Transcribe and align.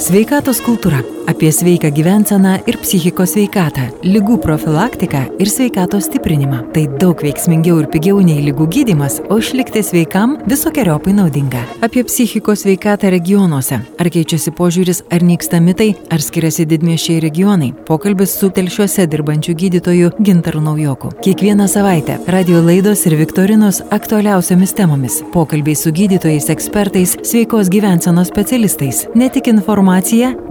Sveikatos 0.00 0.62
kultūra- 0.64 1.02
apie 1.30 1.50
sveiką 1.52 1.90
gyvenseną 1.92 2.58
ir 2.66 2.78
psichikos 2.78 3.34
sveikatą, 3.34 3.82
lygų 4.02 4.38
profilaktiką 4.40 5.18
ir 5.38 5.46
sveikatos 5.46 6.04
stiprinimą. 6.04 6.72
Tai 6.72 6.86
daug 6.98 7.20
veiksmingiau 7.20 7.80
ir 7.80 7.86
pigiau 7.86 8.22
nei 8.24 8.40
lygų 8.40 8.66
gydimas, 8.66 9.20
o 9.28 9.36
išlikti 9.36 9.82
sveikam 9.82 10.38
visokiojopai 10.46 11.12
naudinga. 11.12 11.60
Apie 11.82 12.04
psichikos 12.04 12.62
sveikatą 12.62 13.10
regionuose. 13.10 13.80
Ar 13.98 14.06
keičiasi 14.06 14.50
požiūris, 14.50 15.02
ar 15.12 15.20
nyksta 15.20 15.60
mitai, 15.60 15.94
ar 16.10 16.18
skiriasi 16.18 16.64
didmiešiai 16.66 17.20
regionai. 17.20 17.74
Pokalbis 17.84 18.30
su 18.38 18.48
telšiuose 18.48 19.06
dirbančiu 19.06 19.54
gydytoju 19.54 20.10
Gintaru 20.22 20.60
Naujoku. 20.60 21.08
Kiekvieną 21.20 21.68
savaitę 21.68 22.18
radio 22.26 22.62
laidos 22.62 23.06
ir 23.06 23.16
viktorinos 23.16 23.82
aktualiausiamis 23.90 24.72
temomis. 24.72 25.22
Pokalbiai 25.32 25.76
su 25.76 25.90
gydytojais, 25.92 26.48
ekspertais, 26.48 27.16
sveikos 27.22 27.68
gyvensenos 27.68 28.28
specialistais. 28.28 29.06
Ne 29.14 29.28
tik 29.28 29.46
informacija, 29.46 29.89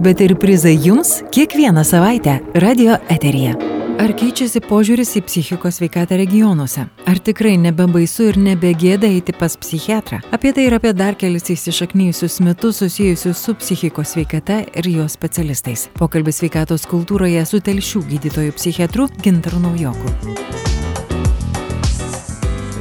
bet 0.04 0.20
ir 0.20 0.36
prizai 0.36 0.76
jums 0.76 1.22
kiekvieną 1.32 1.84
savaitę 1.84 2.40
radio 2.54 2.98
eteryje. 3.08 3.54
Ar 4.00 4.12
keičiasi 4.16 4.62
požiūris 4.64 5.10
į 5.18 5.20
psichikos 5.26 5.76
sveikatą 5.76 6.16
regionuose? 6.16 6.86
Ar 7.08 7.18
tikrai 7.20 7.58
nebebaisu 7.60 8.30
ir 8.30 8.38
nebegėda 8.40 9.08
eiti 9.08 9.34
pas 9.36 9.56
psichiatrą? 9.60 10.22
Apie 10.32 10.54
tai 10.56 10.64
ir 10.68 10.76
apie 10.78 10.94
dar 10.96 11.18
kelis 11.20 11.48
įsišaknyjusius 11.52 12.40
metus 12.46 12.80
susijusius 12.80 13.44
su 13.44 13.56
psichikos 13.60 14.14
sveikata 14.14 14.62
ir 14.72 14.88
jos 14.94 15.16
specialistais. 15.20 15.88
Pokalbis 16.00 16.40
sveikatos 16.40 16.88
kultūroje 16.88 17.44
su 17.48 17.60
telšių 17.60 18.04
gydytojų 18.14 18.56
psichiatru 18.56 19.08
Gintaru 19.20 19.60
Naujoku. 19.68 20.69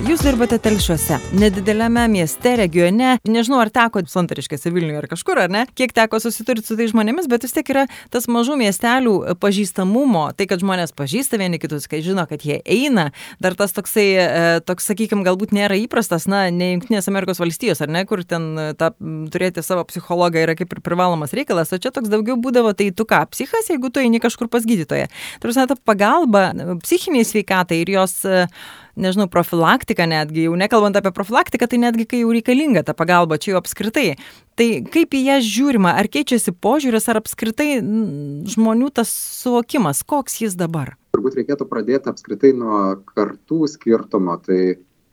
Jūs 0.09 0.23
dirbate 0.25 0.57
telšiuose, 0.57 1.19
nedidelėme 1.37 2.07
mieste, 2.09 2.55
regione. 2.57 3.11
Nežinau, 3.29 3.59
ar 3.61 3.69
teko 3.69 4.01
Santariškėse 4.09 4.71
Vilniuje 4.73 4.97
ar 5.03 5.07
kažkur, 5.11 5.37
ar 5.43 5.51
ne, 5.53 5.59
kiek 5.77 5.91
teko 5.93 6.17
susiturti 6.17 6.65
su 6.65 6.77
tai 6.79 6.87
žmonėmis, 6.89 7.27
bet 7.29 7.45
vis 7.45 7.53
tiek 7.53 7.69
yra 7.69 7.83
tas 8.09 8.25
mažų 8.25 8.55
miestelių 8.57 9.13
pažįstamumo, 9.37 10.23
tai 10.33 10.47
kad 10.49 10.63
žmonės 10.65 10.95
pažįsta 10.97 11.37
vieni 11.37 11.59
kitus, 11.61 11.85
kai 11.91 11.99
žino, 12.01 12.25
kad 12.25 12.41
jie 12.41 12.57
eina. 12.65 13.11
Dar 13.37 13.53
tas 13.59 13.77
toksai, 13.77 14.07
e, 14.23 14.49
toks, 14.65 14.89
sakykime, 14.89 15.21
galbūt 15.29 15.53
nėra 15.53 15.77
įprastas, 15.77 16.25
na, 16.25 16.47
ne 16.49 16.71
Junktinės 16.71 17.11
Amerikos 17.13 17.43
valstijos, 17.43 17.85
ar 17.85 17.93
ne, 17.93 18.01
kur 18.09 18.25
ten 18.25 18.49
e, 18.57 18.67
ta, 18.81 18.89
turėti 19.29 19.61
savo 19.61 19.85
psichologą 19.93 20.41
yra 20.41 20.57
kaip 20.57 20.73
ir 20.73 20.81
privalomas 20.89 21.37
reikalas, 21.37 21.69
o 21.69 21.77
čia 21.77 21.93
toks 21.93 22.09
daugiau 22.09 22.41
būdavo, 22.41 22.73
tai 22.73 22.89
tu 22.89 23.05
ką, 23.05 23.27
psichas, 23.29 23.69
jeigu 23.69 23.93
tu 23.93 24.01
eini 24.01 24.25
kažkur 24.25 24.49
pas 24.49 24.65
gydytoją. 24.65 25.05
Tarsi 25.45 25.69
ta 25.69 25.77
pagalba 25.77 26.49
psichiniai 26.81 27.29
sveikatai 27.29 27.83
ir 27.85 27.97
jos 27.99 28.23
nežinau, 29.01 29.29
profilaktika 29.31 30.07
netgi, 30.09 30.47
jau 30.47 30.57
nekalbant 30.59 30.97
apie 30.99 31.13
profilaktiką, 31.15 31.69
tai 31.71 31.79
netgi 31.81 32.05
kai 32.09 32.21
jau 32.23 32.33
reikalinga 32.35 32.83
ta 32.87 32.95
pagalba, 32.97 33.39
čia 33.41 33.53
jau 33.53 33.61
apskritai. 33.61 34.17
Tai 34.59 34.67
kaip 34.91 35.15
į 35.15 35.23
ją 35.29 35.37
žiūrima, 35.45 35.95
ar 35.99 36.09
keičiasi 36.11 36.53
požiūris, 36.53 37.07
ar 37.11 37.21
apskritai 37.21 37.79
žmonių 38.53 38.91
tas 38.99 39.13
suvokimas, 39.39 40.03
koks 40.03 40.41
jis 40.43 40.59
dabar? 40.59 40.97
Turbūt 41.15 41.39
reikėtų 41.39 41.67
pradėti 41.71 42.11
apskritai 42.11 42.53
nuo 42.57 42.99
kartų 43.15 43.65
skirtumo. 43.71 44.37
Tai 44.43 44.59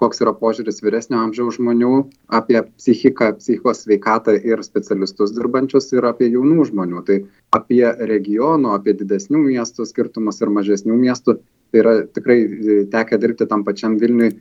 koks 0.01 0.21
yra 0.21 0.33
požiūris 0.37 0.83
vyresnio 0.85 1.21
amžiaus 1.23 1.57
žmonių 1.57 1.93
apie 2.39 2.59
psichiką, 2.77 3.33
psichikos 3.41 3.85
sveikatą 3.85 4.37
ir 4.37 4.63
specialistus 4.67 5.33
dirbančius 5.37 5.89
ir 5.95 6.07
apie 6.09 6.29
jaunų 6.33 6.69
žmonių. 6.71 7.03
Tai 7.09 7.19
apie 7.57 7.85
regionų, 8.13 8.75
apie 8.77 8.97
didesnių 8.99 9.43
miestų 9.47 9.89
skirtumus 9.89 10.43
ir 10.43 10.53
mažesnių 10.53 10.99
miestų 11.01 11.39
tai 11.71 11.81
yra 11.83 11.95
tikrai 12.19 12.39
e, 12.43 12.79
tekę 12.93 13.19
dirbti 13.23 13.47
tam 13.51 13.65
pačiam 13.67 13.97
Vilniui, 14.01 14.33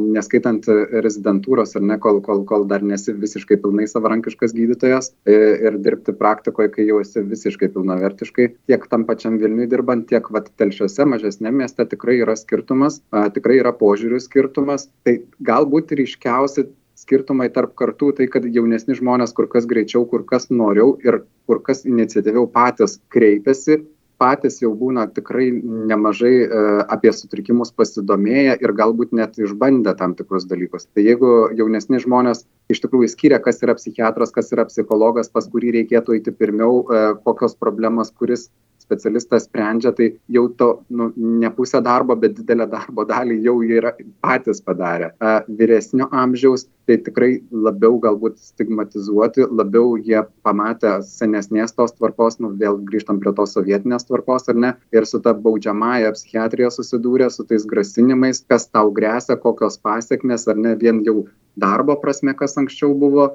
neskaitant 0.00 0.66
rezidentūros 1.04 1.76
ar 1.78 1.84
ne, 1.86 1.98
kol, 2.02 2.20
kol, 2.24 2.42
kol 2.48 2.66
dar 2.70 2.84
nesi 2.86 3.14
visiškai 3.16 3.60
pilnai 3.62 3.86
savarankiškas 3.90 4.54
gydytojas 4.56 5.12
e, 5.28 5.38
ir 5.68 5.78
dirbti 5.82 6.14
praktikoje, 6.18 6.72
kai 6.74 6.88
jau 6.88 7.00
esi 7.04 7.24
visiškai 7.26 7.70
pilnavertiškai. 7.74 8.48
Tiek 8.70 8.88
tam 8.90 9.06
pačiam 9.08 9.38
Vilniui 9.42 9.68
dirbant, 9.70 10.08
tiek 10.10 10.26
vat, 10.34 10.50
telšiuose 10.60 11.06
mažesnėme 11.10 11.60
mieste 11.60 11.84
tikrai 11.86 12.20
yra 12.24 12.36
skirtumas, 12.38 13.00
tikrai 13.34 13.60
yra 13.60 13.72
požiūrių 13.76 14.20
skirtumas. 14.22 14.88
Tai 15.04 15.18
galbūt 15.44 15.92
ryškiausi 15.98 16.68
skirtumai 17.00 17.48
tarp 17.52 17.74
kartų 17.78 18.12
tai, 18.18 18.28
kad 18.32 18.44
jaunesni 18.44 18.96
žmonės 18.98 19.32
kur 19.36 19.48
kas 19.50 19.68
greičiau, 19.70 20.04
kur 20.08 20.24
kas 20.28 20.50
noriau 20.52 20.96
ir 21.04 21.22
kur 21.48 21.62
kas 21.66 21.84
iniciatyviau 21.88 22.46
patys 22.52 22.98
kreipiasi 23.14 23.80
patys 24.20 24.60
jau 24.60 24.70
būna 24.76 25.06
tikrai 25.16 25.48
nemažai 25.90 26.32
e, 26.44 26.62
apie 26.92 27.12
sutrikimus 27.16 27.72
pasidomėję 27.76 28.58
ir 28.60 28.74
galbūt 28.76 29.14
net 29.16 29.38
išbandę 29.40 29.94
tam 29.98 30.14
tikrus 30.18 30.46
dalykus. 30.50 30.86
Tai 30.94 31.04
jeigu 31.06 31.32
jaunesni 31.56 32.02
žmonės 32.04 32.44
iš 32.70 32.82
tikrųjų 32.84 33.10
skiria, 33.14 33.40
kas 33.42 33.62
yra 33.64 33.74
psichiatras, 33.78 34.34
kas 34.34 34.52
yra 34.54 34.66
psichologas, 34.68 35.32
pas 35.32 35.48
kurį 35.50 35.74
reikėtų 35.80 36.18
eiti 36.18 36.34
pirmiau, 36.36 36.82
e, 36.84 37.04
kokios 37.24 37.56
problemos, 37.58 38.12
kuris 38.12 38.50
specialistas 38.90 39.46
sprendžia, 39.46 39.94
tai 39.94 40.10
jau 40.28 40.48
to 40.58 40.70
nu, 40.90 41.12
ne 41.16 41.50
pusę 41.54 41.80
darbo, 41.86 42.18
bet 42.18 42.34
didelę 42.40 42.66
darbo 42.70 43.06
dalį 43.06 43.38
jau 43.46 43.56
yra 43.62 43.94
patys 44.24 44.62
padarę. 44.66 45.12
Vyresnio 45.46 46.10
amžiaus 46.10 46.66
tai 46.90 46.98
tikrai 47.06 47.30
labiau 47.54 48.00
galbūt 48.02 48.40
stigmatizuoti, 48.42 49.46
labiau 49.54 49.94
jie 50.00 50.24
pamatę 50.46 50.96
senesnės 51.06 51.76
tos 51.76 51.94
tvarkos, 51.94 52.40
nu 52.42 52.50
vėl 52.58 52.80
grįžtam 52.88 53.20
prie 53.22 53.32
tos 53.36 53.54
sovietinės 53.54 54.08
tvarkos 54.08 54.50
ar 54.50 54.58
ne, 54.64 54.72
ir 54.94 55.06
su 55.06 55.20
ta 55.22 55.36
baudžiamąją 55.46 56.10
psichiatrija 56.16 56.72
susidūrė, 56.74 57.30
su 57.30 57.46
tais 57.46 57.66
grasinimais, 57.70 58.42
kas 58.50 58.66
tau 58.74 58.90
grėsia, 58.96 59.38
kokios 59.38 59.78
pasiekmes 59.78 60.48
ar 60.50 60.58
ne 60.58 60.74
vien 60.80 61.04
jau 61.06 61.28
darbo 61.60 61.96
prasme, 62.00 62.34
kas 62.34 62.56
anksčiau 62.58 62.94
buvo, 62.98 63.30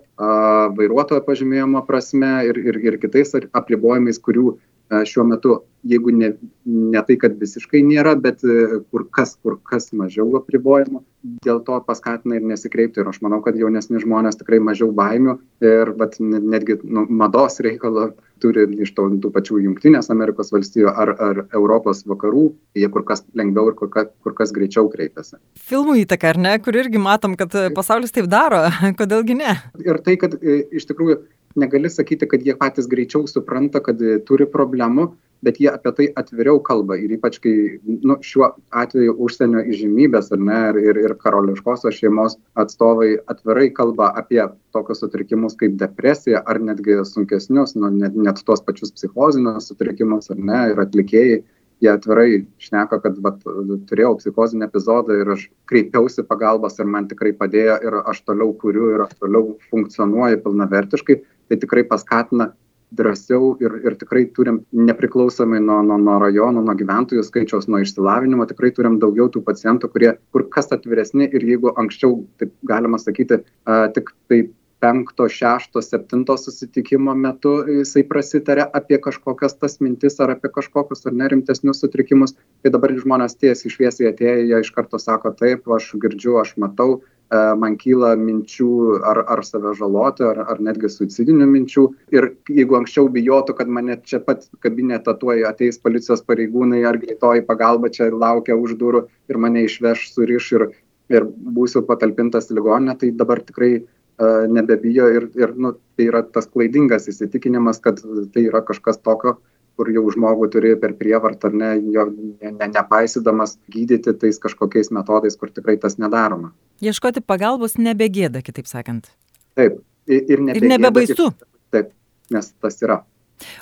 vairuotojo 0.77 1.23
pažymėjimo 1.25 1.83
prasme 1.87 2.31
ir, 2.49 2.59
ir, 2.59 2.79
ir 2.89 2.99
kitais 3.01 3.35
apribojimais, 3.35 4.19
kurių 4.19 4.57
šiuo 4.89 5.25
metu, 5.27 5.59
jeigu 5.85 6.11
ne, 6.13 6.31
ne 6.65 7.01
tai, 7.05 7.17
kad 7.21 7.35
visiškai 7.39 7.81
nėra, 7.85 8.15
bet 8.21 8.43
e, 8.45 8.81
kur 8.89 9.05
kas, 9.13 9.35
kur 9.41 9.57
kas 9.69 9.91
mažiau 9.97 10.27
apribojimų, 10.39 11.01
dėl 11.45 11.61
to 11.65 11.77
paskatina 11.85 12.39
ir 12.39 12.45
nesikreipti. 12.49 13.01
Ir 13.01 13.09
aš 13.11 13.21
manau, 13.25 13.41
kad 13.45 13.57
jaunesni 13.57 14.01
žmonės 14.01 14.39
tikrai 14.39 14.61
mažiau 14.63 14.91
baimių 14.95 15.37
ir 15.65 15.93
bet 15.99 16.17
netgi 16.21 16.79
nu, 16.83 17.05
mados 17.09 17.61
reikalo 17.65 18.11
turi 18.41 18.65
iš 18.83 18.91
to, 18.97 19.07
tų 19.21 19.31
pačių 19.33 19.61
Junktinės 19.63 20.09
Amerikos 20.13 20.51
valstijų 20.53 20.91
ar, 20.91 21.13
ar 21.21 21.43
Europos 21.55 22.03
vakarų, 22.09 22.49
jie 22.77 22.89
kur 22.91 23.05
kas 23.07 23.23
lengviau 23.37 23.71
ir 23.71 23.77
kur 23.79 23.89
kas, 23.93 24.09
kur 24.25 24.35
kas 24.37 24.51
greičiau 24.55 24.89
kreipiasi. 24.91 25.39
Filmų 25.69 26.01
įtaka, 26.03 26.33
ar 26.33 26.41
ne, 26.41 26.57
kur 26.65 26.75
irgi 26.77 27.01
matom, 27.01 27.37
kad 27.39 27.53
pasaulis 27.77 28.13
taip 28.15 28.27
daro, 28.31 28.65
kodėlgi 28.99 29.37
ne? 29.39 29.55
Ir 29.85 30.01
tai, 30.05 30.17
kad 30.21 30.37
e, 30.41 30.63
iš 30.75 30.89
tikrųjų 30.89 31.21
negali 31.55 31.89
sakyti, 31.89 32.27
kad 32.29 32.43
jie 32.45 32.55
patys 32.59 32.89
greičiau 32.91 33.27
supranta, 33.27 33.81
kad 33.83 34.01
e, 34.01 34.17
turi 34.27 34.47
problemų, 34.49 35.09
bet 35.45 35.59
jie 35.61 35.69
apie 35.69 35.91
tai 35.97 36.05
atviriau 36.17 36.59
kalba. 36.63 36.97
Ir 36.97 37.15
ypač, 37.17 37.37
kai 37.43 37.53
nu, 37.85 38.17
šiuo 38.25 38.49
atveju 38.83 39.15
užsienio 39.25 39.61
įžymybės 39.71 40.31
ar 40.35 40.41
ne, 40.41 40.61
ir, 40.81 40.99
ir 41.05 41.15
karališkosios 41.21 41.99
šeimos 41.99 42.37
atstovai 42.61 43.11
atvirai 43.31 43.67
kalba 43.75 44.11
apie 44.21 44.41
tokius 44.75 45.03
sutrikimus 45.03 45.57
kaip 45.59 45.75
depresija 45.81 46.41
ar 46.45 46.61
netgi 46.63 47.01
sunkesnius, 47.07 47.75
nu, 47.77 47.91
net, 47.93 48.15
net 48.15 48.41
tos 48.47 48.63
pačius 48.65 48.95
psichozinius 48.95 49.69
sutrikimus 49.71 50.31
ar 50.33 50.41
ne, 50.41 50.63
ir 50.73 50.81
atlikėjai 50.87 51.43
jie 51.83 51.91
atvirai 51.91 52.29
šneka, 52.61 52.99
kad 53.03 53.17
vat, 53.23 53.41
turėjau 53.89 54.15
psichozinį 54.21 54.67
epizodą 54.69 55.19
ir 55.19 55.31
aš 55.35 55.45
kreipiausi 55.69 56.23
pagalbos 56.27 56.79
ir 56.79 56.87
man 56.89 57.09
tikrai 57.11 57.33
padėjo 57.35 57.77
ir 57.83 57.97
aš 58.03 58.21
toliau 58.27 58.53
kuriu 58.61 58.93
ir 58.95 59.03
aš 59.05 59.15
toliau 59.19 59.55
funkcionuoju 59.71 60.41
pilnavertiškai 60.45 61.19
tai 61.49 61.59
tikrai 61.61 61.85
paskatina 61.87 62.51
drąsiau 62.95 63.55
ir, 63.63 63.77
ir 63.83 63.95
tikrai 63.99 64.25
turim 64.35 64.59
nepriklausomai 64.71 65.59
nuo, 65.63 65.81
nuo, 65.85 65.97
nuo 66.01 66.17
rajonų, 66.21 66.63
nuo 66.65 66.75
gyventojų 66.79 67.23
skaičiaus, 67.27 67.67
nuo 67.71 67.81
išsilavinimo, 67.83 68.45
tikrai 68.49 68.71
turim 68.75 68.99
daugiau 69.01 69.27
tų 69.31 69.41
pacientų, 69.47 69.89
kurie 69.93 70.11
kur 70.35 70.45
kas 70.53 70.71
atviresni 70.75 71.27
ir 71.27 71.47
jeigu 71.49 71.73
anksčiau, 71.81 72.21
taip 72.39 72.53
galima 72.69 73.01
sakyti, 73.01 73.41
a, 73.65 73.87
tik 73.95 74.13
taip 74.31 74.53
penkto, 74.83 75.25
šešto, 75.31 75.81
septinto 75.81 76.35
susitikimo 76.37 77.15
metu 77.17 77.55
jisai 77.79 78.03
prasitarė 78.09 78.67
apie 78.79 78.99
kažkokias 79.01 79.57
tas 79.57 79.79
mintis 79.81 80.19
ar 80.21 80.35
apie 80.35 80.51
kažkokius 80.57 81.07
ar 81.09 81.15
nerimtesnius 81.21 81.81
sutrikimus, 81.81 82.35
tai 82.61 82.73
dabar 82.75 82.93
žmonės 82.93 83.37
tiesiai 83.39 83.73
šviesiai 83.73 84.11
atėję, 84.11 84.35
jie 84.51 84.61
iš 84.61 84.71
karto 84.75 84.99
sako 85.01 85.33
taip, 85.39 85.65
aš 85.77 85.93
girdžiu, 86.03 86.37
aš 86.43 86.53
matau, 86.61 86.99
man 87.33 87.75
kyla 87.81 88.13
minčių 88.19 89.01
ar, 89.05 89.23
ar 89.33 89.41
save 89.43 89.73
žaloti, 89.77 90.23
ar, 90.27 90.43
ar 90.45 90.59
netgi 90.61 90.89
suicidinių 90.91 91.47
minčių. 91.49 91.85
Ir 92.13 92.29
jeigu 92.49 92.77
anksčiau 92.77 93.09
bijotų, 93.09 93.55
kad 93.57 93.67
mane 93.67 93.97
čia 94.05 94.19
pat 94.19 94.45
kabinete 94.61 95.13
tuoj 95.19 95.45
ateis 95.49 95.79
policijos 95.81 96.21
pareigūnai 96.27 96.83
ar 96.85 96.99
greitoji 97.01 97.45
pagalba 97.47 97.89
čia 97.89 98.11
laukia 98.13 98.55
už 98.55 98.77
durų 98.77 99.05
ir 99.29 99.41
mane 99.41 99.65
išveš, 99.65 100.11
suriš 100.13 100.51
ir, 100.59 100.67
ir 101.09 101.25
būsiu 101.25 101.81
patalpintas 101.87 102.51
ligoninė, 102.53 102.97
tai 103.01 103.11
dabar 103.11 103.41
tikrai 103.41 103.73
uh, 103.81 104.45
nebebijo 104.51 105.09
ir, 105.17 105.29
ir 105.35 105.57
nu, 105.57 105.73
tai 105.97 106.09
yra 106.11 106.21
tas 106.23 106.47
klaidingas 106.47 107.09
įsitikinimas, 107.09 107.81
kad 107.81 108.01
tai 108.33 108.47
yra 108.47 108.61
kažkas 108.65 109.01
tokio, 109.01 109.39
kur 109.75 109.89
jau 109.91 110.03
žmogų 110.13 110.49
turi 110.53 110.73
per 110.79 110.95
prievartą 110.99 111.51
ar 111.51 111.57
ne, 111.61 111.71
jo 111.95 112.05
ne, 112.11 112.51
ne, 112.51 112.69
nepaisydamas 112.71 113.57
gydyti 113.71 114.13
tais 114.21 114.39
kažkokiais 114.41 114.91
metodais, 114.95 115.35
kur 115.39 115.51
tikrai 115.51 115.77
tas 115.81 115.99
nedaroma. 116.01 116.53
Ieškoti 116.83 117.23
pagalbos 117.25 117.77
nebegėda, 117.79 118.43
kitaip 118.45 118.69
sakant. 118.71 119.11
Taip. 119.55 119.81
Ir, 120.05 120.37
nebegėda, 120.37 120.59
ir 120.61 120.69
nebebaisu. 120.69 121.29
Taip, 121.73 121.91
nes 122.33 122.51
tas 122.61 122.75
yra. 122.85 122.99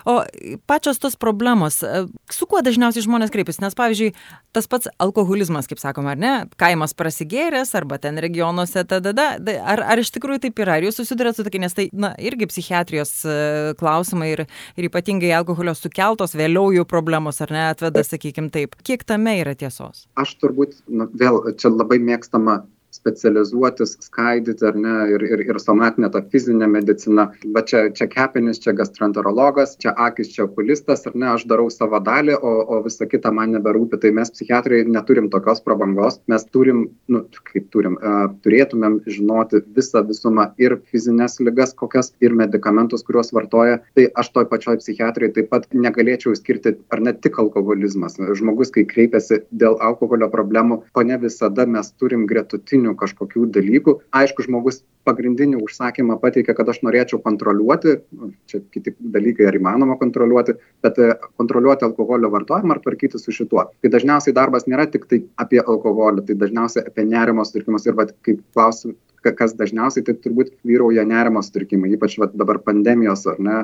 O 0.06 0.22
pačios 0.70 1.00
tos 1.02 1.16
problemos, 1.20 1.82
e, 1.84 2.06
su 2.32 2.48
kuo 2.50 2.62
dažniausiai 2.66 3.06
žmonės 3.06 3.32
kreipiasi? 3.34 3.62
Nes, 3.64 3.76
pavyzdžiui, 3.78 4.12
tas 4.56 4.68
pats 4.70 4.90
alkoholizmas, 5.02 5.68
kaip 5.70 5.82
sakoma, 5.82 6.14
ar 6.14 6.22
ne, 6.22 6.34
kaimas 6.62 6.96
prasigėręs, 6.98 7.74
arba 7.80 8.00
ten 8.02 8.20
regionuose, 8.22 8.86
tada, 8.90 9.14
ar, 9.62 9.84
ar 9.96 10.02
iš 10.02 10.14
tikrųjų 10.16 10.44
taip 10.48 10.62
yra, 10.64 10.78
ar 10.78 10.88
jūs 10.88 11.00
susidurėte 11.02 11.42
su 11.42 11.48
tokia, 11.48 11.64
nes 11.66 11.78
tai, 11.78 11.88
na, 11.94 12.14
irgi 12.22 12.50
psichiatrijos 12.52 13.16
e, 13.26 13.38
klausimai 13.80 14.34
ir, 14.36 14.46
ir 14.78 14.90
ypatingai 14.90 15.34
alkoholio 15.40 15.76
sukeltos 15.78 16.38
vėliau 16.38 16.74
jų 16.76 16.86
problemos, 16.90 17.42
ar 17.44 17.56
ne, 17.56 17.66
atveda, 17.72 18.06
sakykime 18.08 18.54
taip. 18.54 18.78
Kiek 18.86 19.06
tame 19.08 19.38
yra 19.42 19.56
tiesos? 19.58 20.08
Aš 20.20 20.38
turbūt, 20.44 20.78
na, 20.92 21.10
vėl, 21.18 21.42
čia 21.58 21.74
labai 21.74 22.00
mėgstama 22.04 22.62
specializuotis, 23.04 23.98
skaidyti 24.08 24.66
ar 24.68 24.78
ne, 24.80 24.96
ir, 25.12 25.26
ir, 25.28 25.44
ir 25.44 25.60
somatinė 25.60 26.10
ta 26.14 26.24
fizinė 26.32 26.70
medicina. 26.72 27.28
Va 27.56 27.64
čia, 27.68 27.86
čia 27.96 28.08
kepenis, 28.12 28.62
čia 28.64 28.74
gastroenterologas, 28.78 29.76
čia 29.82 29.94
akis, 30.08 30.32
čia 30.34 30.46
okulistas, 30.48 31.04
ar 31.10 31.18
ne, 31.18 31.28
aš 31.34 31.46
darau 31.52 31.68
savo 31.74 32.00
dalį, 32.04 32.38
o, 32.40 32.54
o 32.64 32.80
visa 32.86 33.08
kita 33.10 33.32
man 33.36 33.54
neberūpi. 33.58 34.00
Tai 34.04 34.14
mes 34.20 34.32
psichiatrai 34.34 34.84
neturim 34.88 35.30
tokios 35.34 35.62
prabangos, 35.66 36.22
mes 36.32 36.48
turim, 36.56 36.86
nu, 37.12 37.24
kaip 37.52 37.68
turim, 37.76 38.00
uh, 38.00 38.26
turėtumėm 38.46 39.02
žinoti 39.10 39.64
visą 39.76 40.04
visumą 40.08 40.50
ir 40.62 40.78
fizinės 40.92 41.40
lygas 41.44 41.76
kokias, 41.78 42.14
ir 42.24 42.36
medikamentus, 42.38 43.04
kuriuos 43.08 43.34
vartoja. 43.36 43.82
Tai 43.98 44.08
aš 44.24 44.32
toj 44.36 44.48
pačioj 44.52 44.80
psichiatrai 44.80 45.32
taip 45.36 45.52
pat 45.52 45.68
negalėčiau 45.76 46.36
skirti, 46.40 46.78
ar 46.94 47.04
ne 47.04 47.14
tik 47.14 47.40
alkoholizmas. 47.44 48.18
Žmogus, 48.40 48.72
kai 48.74 48.86
kreipiasi 48.90 49.44
dėl 49.52 49.78
alkoholio 49.84 50.30
problemų, 50.32 50.82
ko 50.96 51.06
ne 51.08 51.20
visada 51.22 51.68
mes 51.70 51.92
turim 52.00 52.28
gretutinių 52.30 52.93
pagrindinių 52.94 53.00
kažkokių 53.00 53.52
dalykų. 53.54 53.94
Aišku, 54.14 54.44
žmogus 54.44 54.84
pagrindinį 55.04 55.62
užsakymą 55.62 56.20
pateikia, 56.22 56.54
kad 56.56 56.70
aš 56.70 56.82
norėčiau 56.84 57.22
kontroliuoti, 57.22 58.02
nu, 58.12 58.32
čia 58.48 58.62
kiti 58.72 58.96
dalykai 59.00 59.48
ar 59.48 59.56
įmanoma 59.56 59.98
kontroliuoti, 60.00 60.56
bet 60.82 60.98
e, 61.00 61.14
kontroliuoti 61.38 61.86
alkoholio 61.86 62.30
vartojimą 62.32 62.76
ar 62.76 62.82
tvarkyti 62.84 63.20
su 63.20 63.32
šituo. 63.32 63.70
Tai 63.82 63.90
dažniausiai 63.90 64.34
darbas 64.34 64.68
nėra 64.68 64.88
tik 64.88 65.08
tai 65.10 65.24
apie 65.38 65.60
alkoholį, 65.60 66.26
tai 66.28 66.36
dažniausiai 66.36 66.88
apie 66.88 67.06
nerimo 67.06 67.44
sutrikimus 67.44 67.86
ir, 67.86 67.96
vat, 67.96 68.16
kaip 68.24 68.42
klausim, 68.54 68.96
kas 69.32 69.56
dažniausiai 69.56 70.04
tai 70.08 70.16
turbūt 70.20 70.52
vyrauja 70.68 71.06
nerimo 71.08 71.42
sutrikimai, 71.46 71.94
ypač 71.96 72.18
vat, 72.20 72.36
dabar 72.38 72.60
pandemijos 72.64 73.26
ar 73.30 73.40
ne 73.40 73.58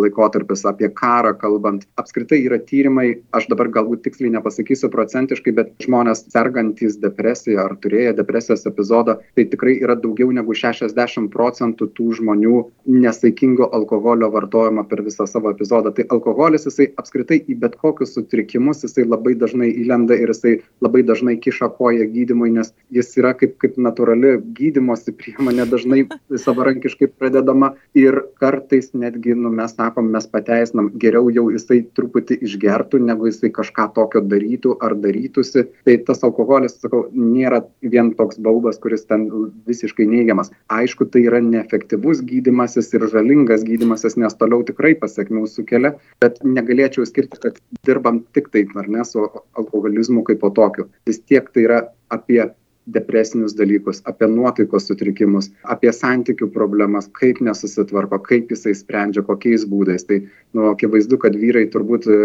laikotarpis, 0.00 0.64
apie 0.68 0.90
karą 0.94 1.32
kalbant. 1.40 1.86
Apskritai 2.00 2.40
yra 2.46 2.60
tyrimai, 2.62 3.08
aš 3.36 3.48
dabar 3.50 3.70
galbūt 3.72 4.04
tiksliai 4.06 4.32
nepasakysiu 4.36 4.90
procentiškai, 4.92 5.54
bet 5.56 5.72
žmonės 5.82 6.26
sergantys 6.30 6.98
depresiją 7.02 7.64
ar 7.64 7.76
turėję 7.82 8.14
depresijos 8.20 8.66
epizodą, 8.70 9.18
tai 9.34 9.46
tikrai 9.50 9.76
yra 9.80 9.96
daugiau 9.98 10.30
negu 10.34 10.54
60 10.56 11.30
procentų 11.32 11.90
tų 11.96 12.08
žmonių 12.20 12.62
nesaikingo 13.00 13.70
alkoholio 13.76 14.30
vartojimo 14.34 14.84
per 14.90 15.02
visą 15.06 15.26
savo 15.30 15.52
epizodą. 15.54 15.94
Tai 15.96 16.06
alkoholis 16.14 16.68
jisai 16.68 16.90
apskritai 17.00 17.40
į 17.48 17.58
bet 17.62 17.76
kokius 17.80 18.14
sutrikimus 18.16 18.84
jisai 18.86 19.06
labai 19.08 19.34
dažnai 19.38 19.70
įlenda 19.82 20.18
ir 20.18 20.32
jisai 20.34 20.56
labai 20.84 21.02
dažnai 21.06 21.38
kiša 21.42 21.70
koją 21.78 22.06
gydimui, 22.12 22.52
nes 22.54 22.72
jis 22.94 23.12
yra 23.20 23.34
kaip, 23.38 23.56
kaip 23.62 23.78
natūrali 23.80 24.36
gydimo 24.56 24.96
gydymosi 25.00 25.14
priemonė 25.16 25.64
dažnai 25.68 26.00
savarankiškai 26.36 27.08
pradedama 27.18 27.74
ir 27.94 28.20
kartais 28.40 28.92
netgi, 28.94 29.34
nu, 29.34 29.50
mes 29.50 29.72
sakom, 29.74 30.10
mes 30.12 30.26
pateisinam, 30.26 30.90
geriau 30.98 31.30
jau 31.30 31.50
jisai 31.50 31.86
truputį 31.96 32.40
išgertų, 32.44 33.00
negu 33.00 33.26
jisai 33.28 33.50
kažką 33.50 33.92
tokio 33.94 34.20
darytų 34.20 34.76
ar 34.80 34.94
darytųsi. 34.94 35.66
Tai 35.84 35.96
tas 36.06 36.22
alkoholis, 36.22 36.78
sakau, 36.80 37.08
nėra 37.12 37.64
vien 37.82 38.12
toks 38.14 38.38
baubas, 38.38 38.78
kuris 38.78 39.06
ten 39.06 39.28
visiškai 39.66 40.06
neigiamas. 40.06 40.50
Aišku, 40.68 41.08
tai 41.10 41.24
yra 41.26 41.40
neefektyvus 41.40 42.22
gydimasis 42.22 42.92
ir 42.94 43.06
žalingas 43.10 43.64
gydimasis, 43.64 44.16
nes 44.16 44.34
toliau 44.36 44.64
tikrai 44.64 44.94
pasiekmių 45.00 45.46
sukelia, 45.48 45.96
bet 46.20 46.40
negalėčiau 46.44 47.06
skirti, 47.08 47.40
kad 47.40 47.60
dirbam 47.86 48.24
tik 48.34 48.50
taip, 48.52 48.74
ar 48.76 48.88
ne, 48.88 49.04
su 49.04 49.26
alkoholizmu 49.56 50.24
kaip 50.26 50.40
po 50.40 50.52
tokiu. 50.54 50.90
Vis 51.08 51.20
tiek 51.20 51.48
tai 51.54 51.66
yra 51.66 51.84
apie 52.10 52.42
depresinius 52.86 53.54
dalykus, 53.54 54.00
apie 54.08 54.26
nuotaikos 54.30 54.88
sutrikimus, 54.88 55.50
apie 55.68 55.92
santykių 55.94 56.48
problemas, 56.54 57.08
kaip 57.16 57.40
nesusitvarko, 57.44 58.18
kaip 58.24 58.50
jisai 58.50 58.74
sprendžia, 58.76 59.22
kokiais 59.26 59.66
būdais. 59.68 60.06
Tai 60.08 60.22
nu, 60.56 60.66
akivaizdu, 60.72 61.18
kad 61.20 61.36
vyrai 61.38 61.66
turbūt 61.70 62.08
e, 62.10 62.18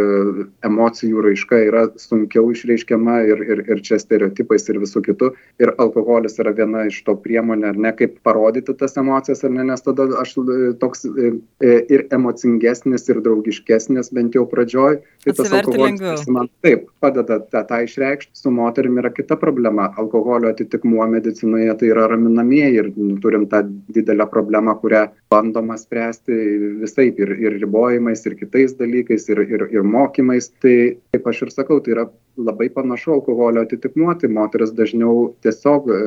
emocijų 0.66 1.26
raiška 1.28 1.60
yra 1.68 1.84
sunkiau 2.02 2.50
išreiškiama 2.54 3.18
ir, 3.30 3.44
ir, 3.46 3.64
ir 3.76 3.84
čia 3.86 4.00
stereotipais 4.02 4.66
ir 4.72 4.80
visų 4.82 5.04
kitų. 5.10 5.32
Ir 5.62 5.74
alkoholis 5.82 6.40
yra 6.42 6.56
viena 6.58 6.86
iš 6.90 7.02
to 7.06 7.18
priemonė, 7.20 7.74
ar 7.74 7.82
ne, 7.88 7.94
kaip 8.00 8.18
parodyti 8.26 8.74
tas 8.80 8.98
emocijas, 9.02 9.44
ar 9.46 9.54
ne, 9.54 9.68
nes 9.70 9.86
tada 9.86 10.08
aš 10.22 10.38
e, 10.42 10.58
toks 10.82 11.06
e, 11.06 11.34
ir 11.62 12.08
emocingesnis, 12.16 13.06
ir 13.12 13.22
draugiškesnis, 13.26 14.12
bent 14.16 14.40
jau 14.40 14.48
pradžioj. 14.50 15.02
Tai 15.26 15.38
tas 15.38 15.54
alkoholis 15.60 16.26
man 16.32 16.50
taip 16.66 16.90
padeda 17.04 17.42
tą, 17.52 17.66
tą 17.68 17.84
išreikšti. 17.86 18.34
Su 18.36 18.52
moterim 18.54 18.98
yra 19.02 19.12
kita 19.14 19.38
problema. 19.40 19.92
Alkoholio 20.02 20.55
atitikmuo 20.56 21.06
medicinoje 21.12 21.76
tai 21.80 21.92
yra 21.92 22.08
raminamieji 22.10 22.80
ir 22.80 22.92
nu, 22.96 23.18
turim 23.22 23.46
tą 23.52 23.62
didelę 23.96 24.26
problemą, 24.32 24.78
kurią 24.82 25.04
bandoma 25.32 25.78
spręsti 25.78 26.40
visaip 26.82 27.20
ir, 27.20 27.36
ir 27.44 27.60
ribojimais, 27.62 28.24
ir 28.26 28.38
kitais 28.40 28.78
dalykais, 28.80 29.28
ir, 29.34 29.44
ir, 29.46 29.68
ir 29.76 29.84
mokymais. 29.84 30.50
Tai, 30.64 30.78
kaip 31.14 31.28
aš 31.32 31.44
ir 31.46 31.54
sakau, 31.54 31.82
tai 31.84 31.96
yra 31.98 32.08
labai 32.38 32.70
panašu 32.74 33.14
alkoholio 33.20 33.66
atitikmuo, 33.68 34.16
tai 34.20 34.32
moteris 34.32 34.74
dažniau 34.76 35.30
tiesiog 35.46 35.92
e, 35.92 36.02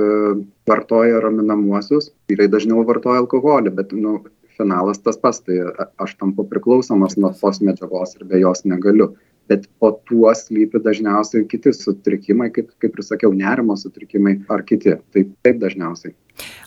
vartoja 0.69 1.23
raminamuosius, 1.25 2.13
vyrai 2.33 2.51
dažniau 2.53 2.85
vartoja 2.89 3.23
alkoholį, 3.23 3.73
bet 3.79 3.95
nu, 3.97 4.19
finalas 4.59 4.99
tas 4.99 5.19
pats, 5.23 5.41
tai 5.47 5.61
aš 6.03 6.17
tampu 6.19 6.45
priklausomas 6.51 7.17
nuo 7.21 7.31
tos 7.41 7.61
medžiagos 7.63 8.17
ir 8.19 8.27
be 8.29 8.41
jos 8.43 8.65
negaliu 8.67 9.13
bet 9.49 9.67
po 9.81 9.93
tuo 10.09 10.33
slypi 10.37 10.81
dažniausiai 10.85 11.47
kiti 11.49 11.73
sutrikimai, 11.73 12.51
kaip, 12.55 12.71
kaip 12.83 12.97
ir 12.99 13.07
sakiau, 13.07 13.35
nerimo 13.35 13.77
sutrikimai 13.81 14.39
ar 14.53 14.65
kiti. 14.69 14.97
Tai 15.15 15.29
taip 15.45 15.61
dažniausiai. 15.63 16.15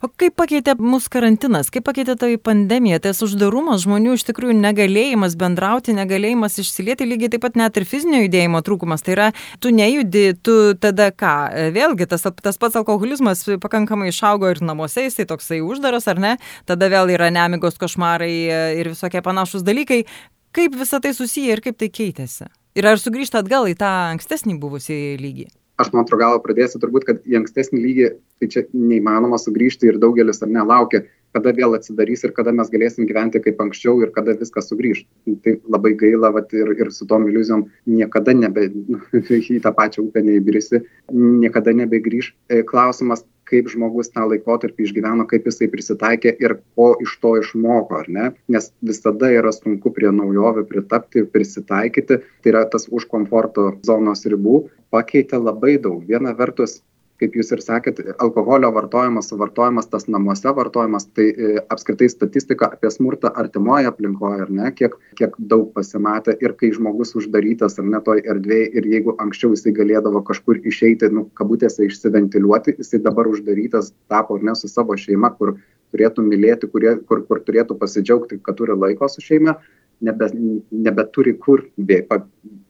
O 0.03 0.09
kaip 0.19 0.33
pakeitė 0.39 0.73
mūsų 0.81 1.11
karantinas, 1.13 1.69
kaip 1.71 1.85
pakeitė 1.87 2.17
tai 2.19 2.31
pandemija, 2.41 2.99
tas 3.03 3.21
uždarumas 3.23 3.85
žmonių 3.85 4.17
iš 4.17 4.25
tikrųjų 4.27 4.57
negalėjimas 4.59 5.37
bendrauti, 5.39 5.95
negalėjimas 5.95 6.59
išsilieti, 6.63 7.07
lygiai 7.07 7.31
taip 7.35 7.45
pat 7.45 7.59
net 7.59 7.79
ir 7.79 7.87
fizinio 7.87 8.19
judėjimo 8.25 8.63
trūkumas. 8.67 9.05
Tai 9.05 9.15
yra, 9.15 9.29
tu 9.63 9.71
nejudi, 9.75 10.25
tu 10.43 10.57
tada 10.81 11.11
ką? 11.15 11.35
Vėlgi, 11.75 12.09
tas, 12.11 12.27
tas 12.43 12.59
pats 12.61 12.79
alkoholizmas 12.81 13.45
pakankamai 13.63 14.11
išaugo 14.11 14.51
ir 14.51 14.63
namuose, 14.65 15.05
jisai 15.07 15.27
toksai 15.29 15.61
uždaras, 15.63 16.09
ar 16.11 16.19
ne? 16.19 16.37
Tada 16.67 16.91
vėl 16.91 17.13
yra 17.15 17.31
nemigos 17.33 17.79
košmarai 17.81 18.33
ir 18.81 18.91
visokie 18.91 19.23
panašus 19.23 19.63
dalykai. 19.67 20.03
Kaip 20.51 20.75
visą 20.75 20.99
tai 20.99 21.13
susiję 21.15 21.55
ir 21.55 21.63
kaip 21.63 21.79
tai 21.79 21.87
keitėsi? 21.87 22.51
Ir 22.71 22.87
ar 22.87 22.99
sugrįžta 22.99 23.41
atgal 23.41 23.65
į 23.67 23.73
tą 23.79 23.89
ankstesnį 24.13 24.55
buvusį 24.61 24.99
lygį? 25.19 25.49
Aš 25.81 25.89
nuo 25.91 26.03
antro 26.03 26.17
galo 26.19 26.37
pradėsiu 26.43 26.79
turbūt, 26.79 27.07
kad 27.07 27.25
į 27.27 27.41
ankstesnį 27.41 27.79
lygį 27.83 28.05
tai 28.39 28.47
čia 28.53 28.63
neįmanoma 28.71 29.39
sugrįžti 29.41 29.89
ir 29.89 29.97
daugelis 29.99 30.39
ar 30.45 30.51
nelaukia, 30.53 31.01
kada 31.35 31.51
vėl 31.57 31.75
atsidarys 31.75 32.23
ir 32.23 32.33
kada 32.37 32.53
mes 32.55 32.69
galėsim 32.71 33.07
gyventi 33.09 33.41
kaip 33.43 33.59
anksčiau 33.63 34.01
ir 34.03 34.11
kada 34.15 34.35
viskas 34.39 34.69
sugrįž. 34.71 35.03
Tai 35.43 35.55
labai 35.73 35.93
gaila, 35.99 36.31
vat, 36.35 36.53
ir, 36.55 36.71
ir 36.77 36.91
su 36.95 37.07
tom 37.09 37.27
iliuzijom 37.27 37.65
niekada 37.91 38.35
nebe, 38.37 38.67
į 39.57 39.59
tą 39.63 39.73
pačią 39.75 40.05
upę 40.07 40.23
neįbrisi, 40.27 40.83
niekada 41.11 41.75
nebegrįž. 41.81 42.33
E, 42.51 42.61
klausimas, 42.67 43.25
kaip 43.51 43.69
žmogus 43.71 44.11
tą 44.15 44.25
laikotarpį 44.31 44.87
išgyveno, 44.87 45.27
kaip 45.29 45.47
jisai 45.49 45.69
prisitaikė 45.71 46.35
ir 46.43 46.57
ko 46.77 46.93
iš 47.03 47.17
to 47.23 47.35
išmoko, 47.41 48.01
ar 48.03 48.11
ne? 48.17 48.29
Nes 48.51 48.71
visada 48.81 49.31
yra 49.35 49.51
sunku 49.55 49.91
prie 49.95 50.11
naujovių 50.15 50.65
pritapti, 50.69 51.25
prisitaikyti, 51.35 52.21
tai 52.41 52.53
yra 52.53 52.63
tas 52.71 52.87
už 52.87 53.09
komforto 53.11 53.73
zonos 53.87 54.23
ribų, 54.25 54.63
pakeitė 54.91 55.39
labai 55.41 55.77
daug. 55.83 56.01
Viena 56.07 56.33
vertus 56.37 56.79
kaip 57.21 57.35
jūs 57.37 57.51
ir 57.53 57.61
sakėt, 57.61 57.99
alkoholio 58.23 58.71
vartojimas, 58.73 59.29
suvartojimas, 59.29 59.87
tas 59.91 60.07
namuose 60.09 60.51
vartojimas, 60.57 61.05
tai 61.15 61.27
e, 61.29 61.51
apskritai 61.73 62.09
statistika 62.09 62.71
apie 62.73 62.89
smurtą 62.93 63.29
artimoje 63.43 63.89
aplinkoje, 63.91 64.47
ar 64.47 64.53
ne, 64.57 64.71
kiek, 64.77 64.95
kiek 65.19 65.35
daug 65.53 65.69
pasimatė 65.75 66.35
ir 66.41 66.55
kai 66.59 66.71
žmogus 66.75 67.13
uždarytas 67.19 67.77
ar 67.81 67.89
ne 67.93 68.01
toj 68.05 68.23
erdvėje 68.33 68.71
ir 68.79 68.89
jeigu 68.95 69.15
anksčiau 69.21 69.53
jisai 69.53 69.75
galėdavo 69.77 70.23
kažkur 70.27 70.63
išeiti, 70.71 71.11
nu, 71.13 71.27
kabutėse 71.37 71.85
išsiventiliuoti, 71.85 72.77
jisai 72.81 73.01
dabar 73.05 73.29
uždarytas 73.29 73.93
tapo 74.11 74.39
ar 74.39 74.49
ne 74.49 74.57
su 74.57 74.71
savo 74.71 74.97
šeima, 74.97 75.33
kur 75.37 75.59
turėtų 75.93 76.25
mylėti, 76.25 76.71
kurie, 76.73 76.95
kur, 77.05 77.21
kur 77.27 77.43
turėtų 77.45 77.77
pasidžiaugti, 77.77 78.41
kad 78.41 78.57
turi 78.57 78.77
laiko 78.79 79.09
su 79.11 79.21
šeima, 79.21 79.59
nebe, 80.01 80.31
nebeturi 80.71 81.35
kur 81.37 81.67
bė, 81.77 82.01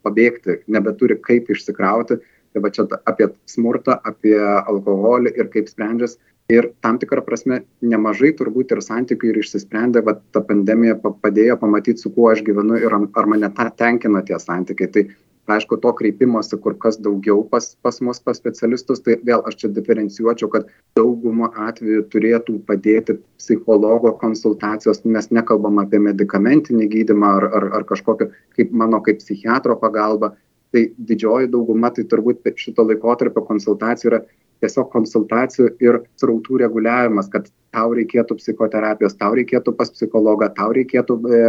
pabėgti, 0.03 0.62
nebeturi 0.72 1.20
kaip 1.24 1.51
išsikrauti 1.53 2.20
tai 2.53 2.63
va 2.65 2.72
čia 2.75 2.86
apie 3.12 3.29
smurtą 3.50 3.98
apie 4.12 4.38
alkoholį 4.41 5.34
ir 5.38 5.50
kaip 5.53 5.72
sprendžias. 5.72 6.17
Ir 6.51 6.72
tam 6.84 6.98
tikra 7.00 7.22
prasme 7.24 7.62
nemažai 7.93 8.34
turbūt 8.36 8.74
ir 8.75 8.81
santykių 8.84 9.29
ir 9.29 9.38
išsisprendė 9.39 10.01
vat 10.08 10.24
ta 10.36 10.41
pandemija 10.43 10.98
pa 11.00 11.13
padėjo 11.25 11.55
pamatyt 11.62 12.01
su 12.01 12.12
kuo 12.12 12.31
aš 12.34 12.41
gyvenu 12.48 12.79
ir 12.81 12.96
ar 12.96 13.29
mane 13.34 13.50
ta 13.55 13.70
tenkina 13.84 14.24
tie 14.27 14.39
santykiai. 14.39 14.91
Tai 14.91 15.05
aišku 15.51 15.77
to 15.84 15.91
kreipimosi 15.98 16.58
kur 16.63 16.75
kas 16.84 16.98
daugiau 17.05 17.43
pas 17.51 17.65
pas 17.84 18.01
mus 18.01 18.20
pas 18.20 18.38
specialistus 18.38 19.01
tai 19.05 19.17
vėl 19.29 19.43
aš 19.48 19.58
čia 19.63 19.72
diferencijuočiau 19.77 20.50
kad 20.53 20.70
dauguma 21.00 21.50
atvejų 21.67 22.03
turėtų 22.13 22.60
padėti 22.67 23.17
psichologo 23.39 24.13
konsultacijos. 24.22 25.03
Mes 25.05 25.31
nekalbam 25.31 25.81
apie 25.84 26.00
medikamentinį 26.00 26.88
gydymą 26.96 27.34
ar 27.39 27.50
ar 27.60 27.67
ar 27.79 27.88
kažkokio 27.91 28.31
kaip 28.58 28.72
mano 28.84 29.01
kaip 29.08 29.20
psichiatro 29.24 29.75
pagalba 29.84 30.36
tai 30.72 30.86
didžioji 30.98 31.51
dauguma 31.51 31.92
tai 31.96 32.06
turbūt 32.08 32.48
šito 32.60 32.86
laikotarpio 32.88 33.44
konsultacijų 33.48 34.12
yra 34.12 34.22
tiesiog 34.62 34.92
konsultacijų 34.94 35.70
ir 35.84 36.00
srautų 36.22 36.62
reguliavimas 36.62 37.30
kad 37.34 37.50
tau 37.74 37.94
reikėtų 37.98 38.38
psichoterapijos 38.40 39.18
tau 39.20 39.34
reikėtų 39.38 39.74
pas 39.78 39.92
psichologą 39.94 40.51
tau 40.58 40.72
reikėtų 40.75 41.18
e, 41.28 41.44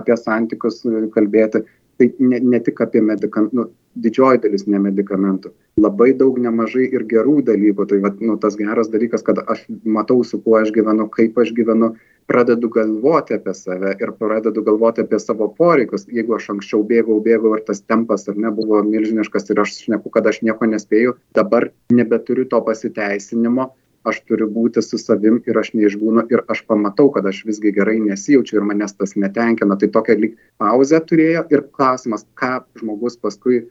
apie 0.00 0.16
santykius 0.20 0.82
kalbėti 1.14 1.64
tai 2.04 2.28
ne 2.30 2.40
ne 2.40 2.60
tik 2.60 2.80
apie 2.80 3.00
medikan 3.00 3.48
nu 3.52 3.68
didžioji 3.94 4.42
dalis 4.42 4.66
ne 4.66 4.78
medikamentų 4.78 5.52
labai 5.80 6.12
daug 6.14 6.38
nemažai 6.38 6.86
ir 6.96 7.04
gerų 7.10 7.40
dalykų. 7.46 7.86
Tai 7.90 8.00
vat 8.04 8.20
nu 8.22 8.36
tas 8.40 8.56
geras 8.58 8.90
dalykas 8.90 9.24
kad 9.26 9.40
aš 9.46 9.64
matau 9.84 10.22
su 10.24 10.40
kuo 10.42 10.58
aš 10.60 10.72
gyvenu 10.74 11.08
kaip 11.10 11.38
aš 11.38 11.52
gyvenu 11.56 11.94
pradedu 12.30 12.70
galvoti 12.72 13.34
apie 13.36 13.54
save 13.54 13.94
ir 14.00 14.12
pradedu 14.18 14.62
galvoti 14.64 15.04
apie 15.04 15.18
savo 15.18 15.48
poreikius. 15.58 16.06
Jeigu 16.08 16.36
aš 16.36 16.50
anksčiau 16.54 16.82
bėgau 16.86 17.20
bėgau 17.24 17.56
ir 17.58 17.64
tas 17.66 17.82
tempas 17.82 18.28
ar 18.28 18.36
ne 18.36 18.50
buvo 18.50 18.82
milžiniškas 18.86 19.50
ir 19.50 19.62
aš 19.64 19.78
šneku 19.86 20.10
kad 20.14 20.26
aš 20.26 20.42
nieko 20.42 20.70
nespėju 20.70 21.16
dabar 21.34 21.70
nebeturiu 21.92 22.48
to 22.48 22.60
pasiteisinimo 22.60 23.72
aš 24.04 24.20
turiu 24.28 24.48
būti 24.52 24.82
su 24.84 24.98
savim 25.00 25.40
ir 25.48 25.58
aš 25.60 25.72
neišbūnu 25.78 26.26
ir 26.32 26.44
aš 26.52 26.64
pamatau 26.68 27.10
kad 27.14 27.26
aš 27.30 27.42
visgi 27.48 27.72
gerai 27.76 27.96
nesijaučiu 28.04 28.60
ir 28.60 28.68
manęs 28.68 28.96
tas 28.98 29.16
netenkina. 29.16 29.78
Tai 29.80 29.88
tokią 29.96 30.18
lyg 30.20 30.36
pauzę 30.60 31.00
turėjo 31.08 31.46
ir 31.54 31.66
klausimas 31.76 32.26
ką 32.40 32.54
žmogus 32.80 33.18
paskui 33.20 33.64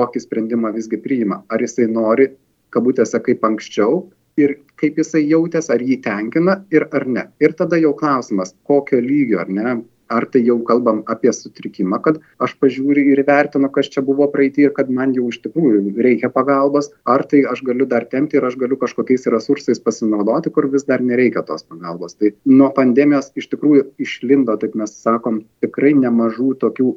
kokį 0.00 0.24
sprendimą 0.24 0.72
visgi 0.74 0.98
priima. 1.00 1.42
Ar 1.52 1.62
jisai 1.62 1.86
nori 1.90 2.30
kabutėse 2.74 3.20
kaip 3.22 3.44
anksčiau 3.46 4.04
ir 4.40 4.56
kaip 4.80 4.98
jisai 4.98 5.22
jautės 5.28 5.70
ar 5.70 5.82
jį 5.82 6.00
tenkina 6.02 6.58
ir 6.74 6.88
ar 6.90 7.06
ne. 7.06 7.28
Ir 7.40 7.54
tada 7.58 7.78
jau 7.78 7.94
klausimas 7.98 8.54
kokio 8.66 8.98
lygio 9.04 9.42
ar 9.44 9.52
ne 9.52 9.76
ar 10.16 10.26
tai 10.30 10.42
jau 10.46 10.56
kalbam 10.68 11.02
apie 11.14 11.32
sutrikimą 11.34 12.00
kad 12.06 12.20
aš 12.46 12.56
pažiūriu 12.62 13.12
ir 13.12 13.22
įvertinu 13.24 13.70
kas 13.74 13.90
čia 13.94 14.04
buvo 14.06 14.28
praeity 14.32 14.66
ir 14.68 14.74
kad 14.78 14.90
man 14.98 15.14
jau 15.16 15.26
iš 15.32 15.40
tikrųjų 15.46 15.94
reikia 16.06 16.30
pagalbos 16.34 16.90
ar 17.16 17.26
tai 17.30 17.44
aš 17.50 17.64
galiu 17.68 17.88
dar 17.90 18.08
tempti 18.14 18.38
ir 18.38 18.48
aš 18.48 18.58
galiu 18.60 18.78
kažkokiais 18.80 19.28
resursais 19.34 19.82
pasinaudoti 19.88 20.54
kur 20.54 20.70
vis 20.72 20.86
dar 20.88 21.04
nereikia 21.04 21.44
tos 21.46 21.66
pagalbos. 21.68 22.16
Tai 22.18 22.32
nuo 22.48 22.70
pandemijos 22.78 23.30
iš 23.40 23.50
tikrųjų 23.52 23.86
išlindo 24.06 24.56
taip 24.60 24.74
mes 24.78 24.96
sakom 25.04 25.44
tikrai 25.64 25.94
nemažų 26.00 26.54
tokių 26.64 26.90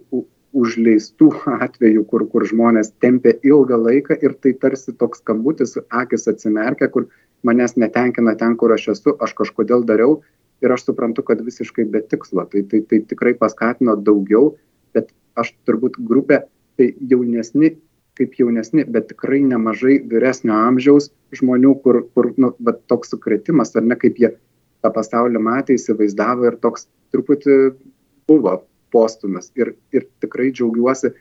užleistų 0.58 1.30
atvejų 1.68 2.06
kur 2.12 2.26
kur 2.32 2.48
žmonės 2.50 2.94
tempia 3.04 3.36
ilgą 3.52 3.80
laiką 3.84 4.20
ir 4.24 4.36
tai 4.44 4.56
tarsi 4.62 4.96
toks 5.04 5.24
skambutis 5.24 5.78
akys 5.90 6.28
atsimerkia 6.32 6.90
kur 6.94 7.10
manęs 7.48 7.78
netenkina 7.78 8.36
ten 8.40 8.56
kur 8.62 8.74
aš 8.76 8.90
esu 8.96 9.16
aš 9.22 9.36
kažkodėl 9.42 9.86
dariau 9.92 10.22
ir 10.62 10.74
aš 10.74 10.88
suprantu 10.88 11.24
kad 11.28 11.42
visiškai 11.46 11.86
be 11.92 12.02
tikslo. 12.02 12.46
Tai 12.52 12.64
tai 12.72 12.82
tai 12.90 13.02
tikrai 13.10 13.34
paskatino 13.40 13.96
daugiau 13.96 14.56
bet 14.96 15.12
aš 15.36 15.54
turbūt 15.68 16.00
grupė 16.10 16.44
tai 16.78 16.94
jaunesni 17.12 17.76
kaip 18.18 18.34
jaunesni 18.40 18.86
bet 18.90 19.12
tikrai 19.12 19.44
nemažai 19.46 20.00
vyresnio 20.12 20.56
amžiaus 20.58 21.12
žmonių 21.38 21.74
kur 21.84 22.02
kur 22.14 22.32
nu 22.38 22.54
vat 22.70 22.82
toks 22.92 23.14
sukrėtimas 23.14 23.76
ar 23.78 23.86
ne 23.86 23.98
kaip 24.00 24.18
jie 24.24 24.32
tą 24.82 24.94
pasaulį 24.94 25.42
matė 25.50 25.78
įsivaizdavo 25.78 26.50
ir 26.50 26.58
toks 26.64 26.88
truputį 27.14 27.60
buvo 28.30 28.58
postūmis. 28.94 29.52
Ir 29.60 29.76
ir 29.94 30.08
tikrai 30.24 30.50
džiaugiuosi 30.52 31.14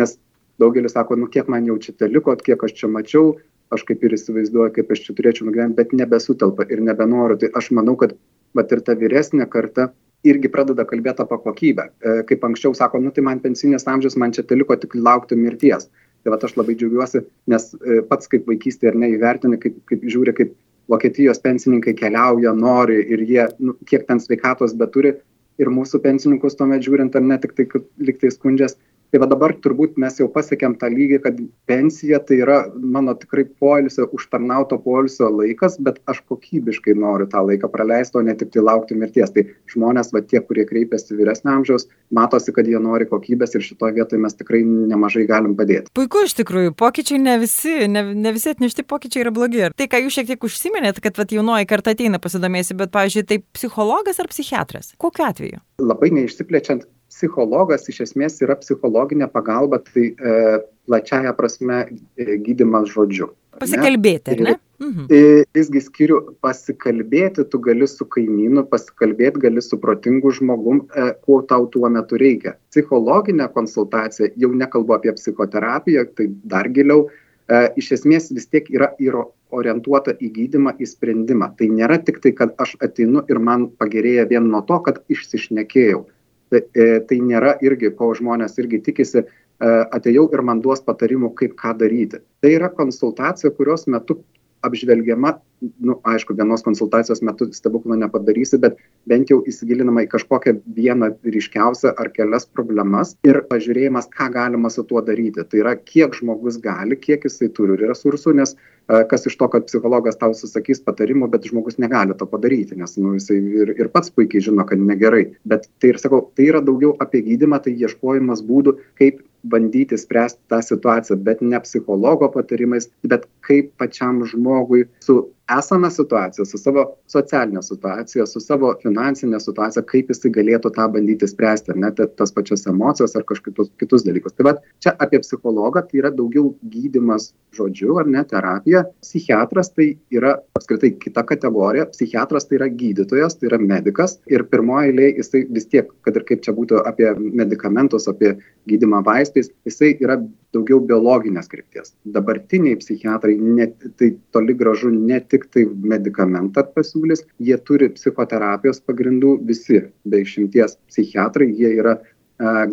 nes 0.00 0.18
daugelis 0.60 0.96
sako 0.96 1.16
nu 1.16 1.30
kiek 1.34 1.48
man 1.48 1.66
jau 1.66 1.78
čia 1.78 1.94
teliko 2.02 2.34
kiek 2.36 2.64
aš 2.66 2.76
čia 2.82 2.90
mačiau 2.90 3.38
aš 3.74 3.84
kaip 3.86 4.02
ir 4.04 4.16
įsivaizduoju 4.16 4.74
kaip 4.76 4.90
aš 4.94 5.04
čia 5.06 5.16
turėčiau 5.18 5.46
nugyvent 5.48 5.76
bet 5.78 5.94
nebesutelpa 5.94 6.66
ir 6.68 6.82
nebenoriu. 6.86 7.38
Tai 7.40 7.52
aš 7.60 7.70
manau 7.78 7.96
kad 8.00 8.16
vat 8.54 8.72
ir 8.72 8.82
ta 8.86 8.96
vyresnė 8.98 9.46
karta 9.50 9.90
irgi 10.26 10.50
pradeda 10.52 10.84
kalbėt 10.88 11.22
apie 11.22 11.38
kokybę. 11.44 11.86
E, 11.88 12.14
kaip 12.28 12.44
anksčiau 12.44 12.74
sako 12.76 13.00
nu 13.00 13.12
tai 13.14 13.24
man 13.24 13.40
pensinis 13.40 13.86
amžius 13.88 14.18
man 14.20 14.34
čia 14.36 14.44
teliko 14.44 14.76
tik 14.76 14.96
laukti 14.96 15.38
mirties. 15.38 15.88
Tai 16.20 16.34
vat 16.34 16.44
aš 16.44 16.56
labai 16.58 16.76
džiaugiuosi 16.76 17.22
nes 17.52 17.70
e, 17.80 18.02
pats 18.08 18.28
kaip 18.28 18.48
vaikystėj 18.50 18.92
ar 18.92 19.00
ne 19.00 19.10
įvertini 19.14 19.60
kaip 19.62 19.80
kaip 19.88 20.04
žiūri 20.04 20.36
kaip 20.36 20.52
vokietijos 20.90 21.40
pensininkai 21.40 21.94
keliauja 21.96 22.52
nori 22.56 22.98
ir 23.14 23.24
jie 23.24 23.46
nu 23.58 23.76
kiek 23.86 24.06
ten 24.08 24.20
sveikatos 24.20 24.76
beturi. 24.76 25.16
Ir 25.60 25.68
mūsų 25.68 26.00
pensininkus 26.00 26.56
tuomet 26.56 26.84
žiūrint 26.84 27.16
ar 27.16 27.24
ne 27.24 27.36
tiktai 27.40 27.66
kad 27.68 27.84
lygtai 28.00 28.30
skundžias 28.32 28.78
tai 29.10 29.20
va 29.22 29.28
dabar 29.30 29.54
turbūt 29.58 29.98
mes 30.00 30.18
jau 30.20 30.28
pasiekėm 30.30 30.76
tą 30.80 30.90
lygį 30.92 31.18
kad 31.24 31.38
pensija 31.70 32.20
tai 32.26 32.40
yra 32.44 32.58
mano 32.74 33.14
tikrai 33.18 33.44
poilsio 33.62 34.06
užtarnauto 34.16 34.78
poilsio 34.84 35.30
laikas 35.34 35.78
bet 35.82 35.98
aš 36.10 36.22
kokybiškai 36.30 36.94
noriu 36.98 37.26
tą 37.30 37.42
laiką 37.46 37.70
praleist 37.72 38.16
o 38.16 38.22
ne 38.22 38.36
tiktai 38.38 38.62
laukti 38.62 38.98
mirties. 38.98 39.32
Tai 39.34 39.46
žmonės 39.72 40.12
va 40.14 40.22
tie 40.22 40.42
kurie 40.44 40.66
kreipiasi 40.68 41.18
vyresnio 41.18 41.56
amžiaus 41.56 41.88
matosi 42.14 42.54
kad 42.54 42.68
jie 42.70 42.78
nori 42.82 43.08
kokybės 43.10 43.56
ir 43.58 43.66
šitoj 43.66 43.96
vietoj 43.98 44.22
mes 44.22 44.38
tikrai 44.38 44.62
nemažai 44.66 45.26
galim 45.30 45.56
padėti. 45.58 45.90
Puiku 45.96 46.24
iš 46.26 46.36
tikrųjų 46.38 46.76
pokyčiai 46.78 47.20
ne 47.22 47.36
visi 47.42 47.90
ne 47.90 48.04
ne 48.14 48.34
visi 48.36 48.54
atnešti 48.54 48.86
pokyčiai 48.86 49.24
yra 49.26 49.34
blogi. 49.34 49.64
Ir 49.66 49.74
tai 49.76 49.90
ką 49.90 50.04
jūs 50.04 50.20
šiek 50.20 50.30
tiek 50.30 50.46
užsiminėt 50.46 51.02
kad 51.02 51.18
vat 51.18 51.34
jaunoji 51.34 51.68
karta 51.70 51.96
ateina 51.96 52.22
pasidomėjusi 52.22 52.78
bet 52.78 52.94
pavyzdžiui 52.94 53.26
tai 53.26 53.42
psichologas 53.58 54.22
ar 54.22 54.30
psichiatras? 54.30 54.94
Kokiu 55.02 55.26
atveju? 55.26 55.62
Labai 55.82 56.12
neišsiplečiant 56.14 56.86
psichologas 57.20 57.84
iš 57.92 58.00
esmės 58.08 58.40
yra 58.40 58.56
psichologinė 58.56 59.28
pagalba, 59.28 59.82
tai 59.84 60.10
e, 60.16 60.58
plačiaja 60.88 61.36
prasme 61.36 61.84
e, 61.84 62.40
gydimas 62.40 62.88
žodžiu. 62.94 63.28
Pasikalbėti, 63.60 64.38
ne? 64.40 64.56
Mhm. 64.80 65.08
Visgi 65.52 65.80
skiriu 65.84 66.20
pasikalbėti, 66.40 67.44
tu 67.52 67.58
gali 67.60 67.84
su 67.90 68.06
kaimynu, 68.08 68.62
pasikalbėti 68.70 69.42
gali 69.42 69.60
su 69.60 69.76
protingu 69.82 70.32
žmogum, 70.38 70.86
e, 70.96 71.10
ko 71.26 71.42
tau 71.50 71.66
tuo 71.74 71.90
metu 71.92 72.16
reikia. 72.20 72.54
Psichologinė 72.72 73.50
konsultacija, 73.52 74.30
jau 74.40 74.52
nekalbu 74.62 74.96
apie 74.96 75.12
psichoterapiją, 75.18 76.06
tai 76.16 76.30
dar 76.54 76.70
giliau, 76.72 77.10
e, 77.10 77.60
iš 77.82 77.92
esmės 77.98 78.30
vis 78.32 78.48
tiek 78.48 78.70
yra 78.72 78.94
ir 79.02 79.18
orientuota 79.50 80.14
į 80.16 80.30
gydimą, 80.38 80.78
į 80.80 80.88
sprendimą. 80.94 81.50
Tai 81.58 81.68
nėra 81.74 82.00
tik 82.00 82.22
tai, 82.24 82.32
kad 82.32 82.54
aš 82.62 82.78
ateinu 82.80 83.26
ir 83.28 83.42
man 83.42 83.68
pagerėja 83.82 84.24
vien 84.30 84.48
nuo 84.48 84.62
to, 84.64 84.80
kad 84.86 85.02
išsišnekėjau 85.12 86.06
tai, 86.50 86.64
e, 86.74 86.88
tai 87.08 87.20
nėra 87.24 87.56
irgi, 87.64 87.92
ko 87.96 88.10
žmonės 88.18 88.58
irgi 88.62 88.82
tikisi, 88.88 89.22
e, 89.24 89.72
atėjau 89.96 90.26
ir 90.34 90.42
man 90.46 90.62
duos 90.64 90.82
patarimų, 90.86 91.32
kaip 91.38 91.56
ką 91.60 91.76
daryti. 91.80 92.20
Tai 92.42 92.52
yra 92.56 92.70
konsultacija, 92.74 93.52
kurios 93.56 93.86
metu 93.86 94.20
apžvelgiama 94.66 95.38
nu 95.78 95.96
aišku 96.04 96.34
vienos 96.34 96.62
konsultacijos 96.62 97.22
metu 97.22 97.48
stebuklo 97.52 97.96
nepadarysi 97.96 98.58
bet 98.62 98.78
bent 99.10 99.30
jau 99.32 99.40
įsigilinama 99.52 100.04
į 100.06 100.10
kažkokią 100.14 100.54
vieną 100.76 101.10
ryškiausią 101.36 101.92
ar 102.00 102.10
kelias 102.16 102.46
problemas 102.48 103.12
ir 103.28 103.42
pažiūrėjimas 103.50 104.08
ką 104.14 104.30
galima 104.32 104.70
su 104.72 104.84
tuo 104.88 105.02
daryti. 105.04 105.44
Tai 105.44 105.62
yra 105.62 105.76
kiek 105.76 106.16
žmogus 106.16 106.60
gali 106.64 106.96
kiek 106.96 107.24
jisai 107.28 107.50
turi 107.56 107.76
resursų 107.80 108.36
nes 108.40 108.56
a 108.90 109.04
kas 109.10 109.26
iš 109.28 109.36
to 109.38 109.46
kad 109.52 109.68
psichologas 109.68 110.18
tau 110.18 110.32
susakys 110.34 110.80
patarimų 110.82 111.28
bet 111.30 111.46
žmogus 111.46 111.78
negali 111.78 112.16
to 112.18 112.26
padaryti 112.26 112.78
nes 112.80 112.96
nu 112.98 113.14
jisai 113.18 113.38
ir 113.62 113.74
ir 113.76 113.90
pats 113.92 114.10
puikiai 114.10 114.42
žino 114.48 114.66
kad 114.66 114.80
negerai. 114.80 115.26
Bet 115.44 115.68
tai 115.78 115.92
ir 115.94 116.00
sakau 116.02 116.24
tai 116.34 116.48
yra 116.50 116.64
daugiau 116.64 116.96
apie 117.04 117.22
gydymą 117.26 117.60
tai 117.64 117.76
ieškojimas 117.76 118.42
būdų 118.48 118.78
kaip 118.98 119.20
bandyti 119.44 119.98
spręsti 119.98 120.40
tą 120.48 120.62
situaciją 120.62 121.16
bet 121.18 121.42
ne 121.42 121.60
psichologo 121.60 122.28
patarimais 122.28 122.90
bet 123.04 123.26
kaip 123.46 123.72
pačiam 123.78 124.24
žmogui 124.26 124.84
su 125.00 125.14
esama 125.58 125.90
situacija 125.90 126.44
su 126.44 126.58
savo 126.58 126.84
socialine 127.06 127.62
situacija 127.62 128.26
su 128.26 128.40
savo 128.40 128.74
finansine 128.82 129.40
situacija 129.40 129.82
kaip 129.92 130.10
jisai 130.12 130.32
galėtų 130.34 130.72
tą 130.76 130.86
bandyti 130.94 131.28
spręsti 131.28 131.74
ar 131.74 131.80
ne 131.84 131.90
ta 131.96 132.06
tas 132.20 132.32
pačias 132.36 132.66
emocijas 132.70 133.16
ar 133.16 133.26
kažkokius 133.28 133.72
kitus 133.80 134.04
dalykus. 134.06 134.36
Tai 134.36 134.46
vat 134.50 134.62
čia 134.82 134.94
apie 134.98 135.20
psichologą 135.24 135.82
tai 135.88 136.02
yra 136.02 136.10
daugiau 136.14 136.54
gydymas 136.74 137.30
žodžiu 137.56 137.98
ar 138.02 138.06
ne 138.06 138.24
terapija. 138.32 138.84
Psichiatras 139.02 139.72
tai 139.74 139.88
yra 140.14 140.36
apskritai 140.58 140.92
kita 141.04 141.24
kategorija. 141.26 141.88
Psichiatras 141.94 142.46
tai 142.48 142.60
yra 142.60 142.70
gydytojas 142.82 143.38
tai 143.38 143.50
yra 143.50 143.58
medikas 143.62 144.18
ir 144.30 144.46
pirmoj 144.52 144.90
eilėj 144.90 145.16
jisai 145.22 145.44
vis 145.50 145.66
tiek 145.72 145.90
kad 146.06 146.16
ir 146.16 146.26
kaip 146.28 146.44
čia 146.46 146.54
būtų 146.56 146.84
apie 146.86 147.10
medikamentus 147.18 148.08
apie 148.10 148.36
gydymą 148.70 149.02
vaistais 149.06 149.50
jisai 149.66 149.96
yra 150.00 150.20
daugiau 150.54 150.80
biologinės 150.90 151.50
krypties. 151.50 151.92
Dabartiniai 152.14 152.78
psichiatrai 152.80 153.36
ne 153.40 153.68
tai 154.00 154.10
toli 154.34 154.56
gražu 154.62 154.90
ne 154.94 155.20
tiktai 155.32 155.66
medikamentą 155.94 156.64
pasiūlys 156.76 157.24
jie 157.48 157.58
turi 157.68 157.90
psichoterapijos 157.96 158.82
pagrindų 158.86 159.36
visi 159.50 159.84
be 160.04 160.22
išimties 160.24 160.76
psichiatrai 160.90 161.50
jie 161.60 161.74
yra 161.82 161.98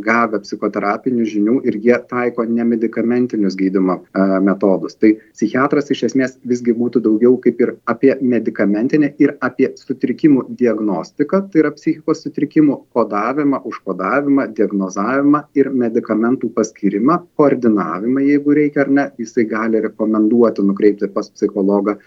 gavę 0.03 0.39
psichoterapinių 0.43 1.25
žinių 1.27 1.55
ir 1.67 1.77
jie 1.83 1.97
taiko 2.09 2.45
nemedikamentinius 2.47 3.57
gydymo 3.59 3.99
metodus. 4.45 4.95
Tai 4.95 5.13
psichiatras 5.35 5.91
iš 5.93 6.03
esmės 6.09 6.37
visgi 6.47 6.75
būtų 6.77 7.01
daugiau 7.05 7.35
kaip 7.43 7.61
ir 7.61 7.73
apie 7.89 8.13
medikamentinę 8.21 9.13
ir 9.21 9.35
apie 9.43 9.71
sutrikimų 9.79 10.47
diagnostiką, 10.59 11.43
tai 11.51 11.63
yra 11.63 11.73
psichikos 11.75 12.23
sutrikimų 12.25 12.79
kodavimą, 12.95 13.61
užkodavimą, 13.67 14.47
diagnozavimą 14.57 15.43
ir 15.59 15.71
medikamentų 15.73 16.51
paskirimą, 16.55 17.19
koordinavimą, 17.39 18.23
jeigu 18.31 18.55
reikia 18.57 18.85
ar 18.85 18.93
ne, 18.99 19.09
jisai 19.19 19.47
gali 19.49 19.81
rekomenduoti 19.83 20.65
nukreipti 20.65 21.11
pas 21.13 21.29
psichologą, 21.33 21.97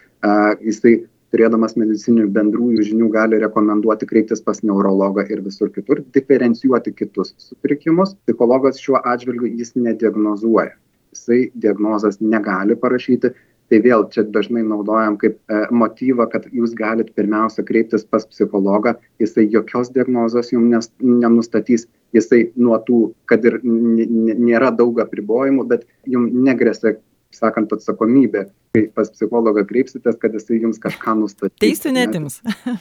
jisai 0.64 1.00
turėdamas 1.34 1.76
medicininių 1.78 2.28
bendrųjų 2.34 2.86
žinių 2.90 3.10
gali 3.14 3.38
rekomenduoti 3.42 4.08
kreiptis 4.10 4.42
pas 4.46 4.62
neurologą 4.66 5.26
ir 5.30 5.42
visur 5.44 5.70
kitur, 5.74 6.02
diferencijuoti 6.14 6.94
kitus 6.96 7.34
sutrikimus. 7.38 8.16
Psichologas 8.26 8.80
šiuo 8.82 9.00
atžvilgiu 9.12 9.52
jis 9.60 9.76
nediagnozuoja. 9.78 10.74
Jisai 11.14 11.40
diagnozas 11.62 12.20
negali 12.22 12.76
parašyti. 12.78 13.32
Tai 13.70 13.78
vėl 13.84 14.02
čia 14.10 14.24
dažnai 14.26 14.64
naudojam 14.66 15.14
kaip 15.18 15.36
e, 15.46 15.58
motyvą, 15.70 16.24
kad 16.32 16.48
jūs 16.50 16.72
galite 16.74 17.14
pirmiausia 17.14 17.62
kreiptis 17.62 18.02
pas 18.02 18.24
psichologą, 18.26 18.96
jisai 19.22 19.44
jokios 19.46 19.92
diagnozos 19.94 20.50
jums 20.50 20.90
nenustatys, 20.98 21.86
jisai 22.16 22.48
nuo 22.58 22.80
tų, 22.88 22.98
kad 23.30 23.46
ir 23.46 23.60
nėra 23.62 24.72
daug 24.74 24.98
apribojimų, 25.04 25.68
bet 25.70 25.86
jums 26.02 26.34
negresia 26.48 26.96
sakant, 27.34 27.72
atsakomybė, 27.76 28.46
kai 28.74 28.86
pas 28.94 29.10
psichologą 29.12 29.64
kreipsitės, 29.68 30.18
kad 30.20 30.34
jisai 30.36 30.60
jums 30.62 30.80
kažką 30.82 31.16
nustatys. 31.22 31.58
Teisų 31.62 31.94
netims. 31.96 32.40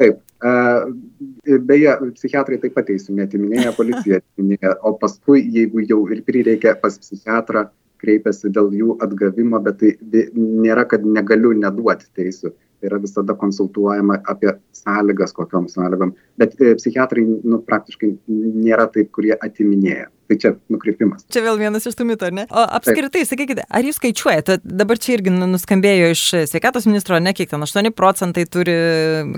Taip. 0.00 0.22
Beje, 1.68 1.90
psichiatrai 2.16 2.56
taip 2.62 2.72
pat 2.72 2.86
teisų 2.88 3.12
netiminėja, 3.18 3.74
policija 3.76 4.22
atiminėja, 4.22 4.78
o 4.88 4.94
paskui, 4.96 5.42
jeigu 5.52 5.84
jau 5.84 5.98
ir 6.08 6.22
prireikia 6.24 6.72
pas 6.80 6.96
psichiatrą, 7.02 7.66
kreipiasi 8.00 8.48
dėl 8.56 8.70
jų 8.72 8.96
atgavimo, 9.04 9.60
bet 9.60 9.82
tai 9.82 10.22
nėra, 10.32 10.86
kad 10.88 11.04
negaliu 11.04 11.52
neduoti 11.52 12.08
teisų. 12.16 12.54
Tai 12.80 12.88
yra 12.88 13.00
visada 13.02 13.36
konsultuojama 13.36 14.22
apie 14.32 14.54
sąlygas, 14.72 15.34
kokiam 15.36 15.68
sąlygom. 15.68 16.14
Bet 16.40 16.56
e, 16.60 16.74
psichiatrai 16.78 17.26
nu, 17.26 17.60
praktiškai 17.66 18.14
nėra 18.28 18.88
taip, 18.94 19.12
kurie 19.16 19.36
atiminėja. 19.36 20.08
Tai 20.30 20.36
čia 20.38 20.50
nukrypimas. 20.70 21.24
Čia 21.34 21.40
vėl 21.42 21.56
vienas 21.58 21.88
iš 21.90 21.96
tų 21.98 22.04
mitų, 22.06 22.28
ar 22.28 22.34
ne? 22.36 22.42
O 22.54 22.62
apskritai, 22.62 23.24
Taip. 23.24 23.28
sakykite, 23.32 23.64
ar 23.66 23.82
jūs 23.82 23.96
skaičiuojate, 23.98 24.60
dabar 24.62 25.00
čia 25.02 25.16
irgi 25.16 25.32
nu, 25.34 25.48
nuskambėjo 25.50 26.12
iš 26.14 26.22
sveikatos 26.52 26.86
ministro, 26.86 27.18
ne 27.18 27.32
kiek 27.34 27.50
ten 27.50 27.66
8 27.66 27.90
procentai 27.98 28.44
turi 28.46 28.76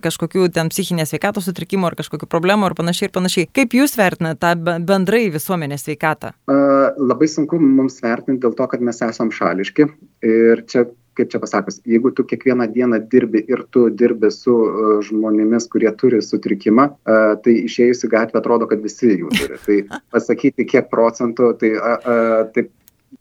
kažkokių 0.04 0.50
ten 0.52 0.68
psichinės 0.68 1.14
sveikatos 1.14 1.48
sutrikimų 1.48 1.88
ar 1.88 1.96
kažkokių 1.96 2.28
problemų 2.28 2.68
ar 2.68 2.76
panašiai 2.76 3.08
ir 3.08 3.14
panašiai. 3.16 3.48
Kaip 3.56 3.72
jūs 3.78 3.96
vertinate 3.96 4.42
tą 4.44 4.76
bendrai 4.84 5.24
visuomenės 5.32 5.88
sveikatą? 5.88 6.34
Uh, 6.44 6.92
labai 7.00 7.30
sunku 7.32 7.56
mums 7.56 7.96
vertinti 8.04 8.44
dėl 8.44 8.52
to, 8.60 8.68
kad 8.68 8.84
mes 8.84 9.00
esam 9.08 9.32
šališki 9.32 9.88
ir 10.28 10.66
čia 10.68 10.90
kaip 11.18 11.32
čia 11.32 11.40
pasakius, 11.42 11.80
jeigu 11.88 12.12
tu 12.16 12.24
kiekvieną 12.28 12.66
dieną 12.72 13.00
dirbi 13.12 13.42
ir 13.52 13.64
tu 13.70 13.86
dirbi 13.90 14.30
su 14.32 14.54
uh, 14.54 14.92
žmonėmis, 15.04 15.68
kurie 15.72 15.90
turi 15.98 16.22
sutrikimą, 16.24 16.86
uh, 16.92 17.34
tai 17.44 17.56
išėjus 17.66 18.06
į 18.06 18.12
gatvę 18.14 18.40
atrodo, 18.42 18.68
kad 18.70 18.84
visi 18.84 19.14
jų 19.20 19.32
turi. 19.36 19.58
Tai 19.66 20.00
pasakyti, 20.14 20.68
kiek 20.68 20.88
procentų, 20.92 21.52
tai 21.60 21.74
uh, 21.76 21.98
uh, 22.00 22.38
taip 22.54 22.72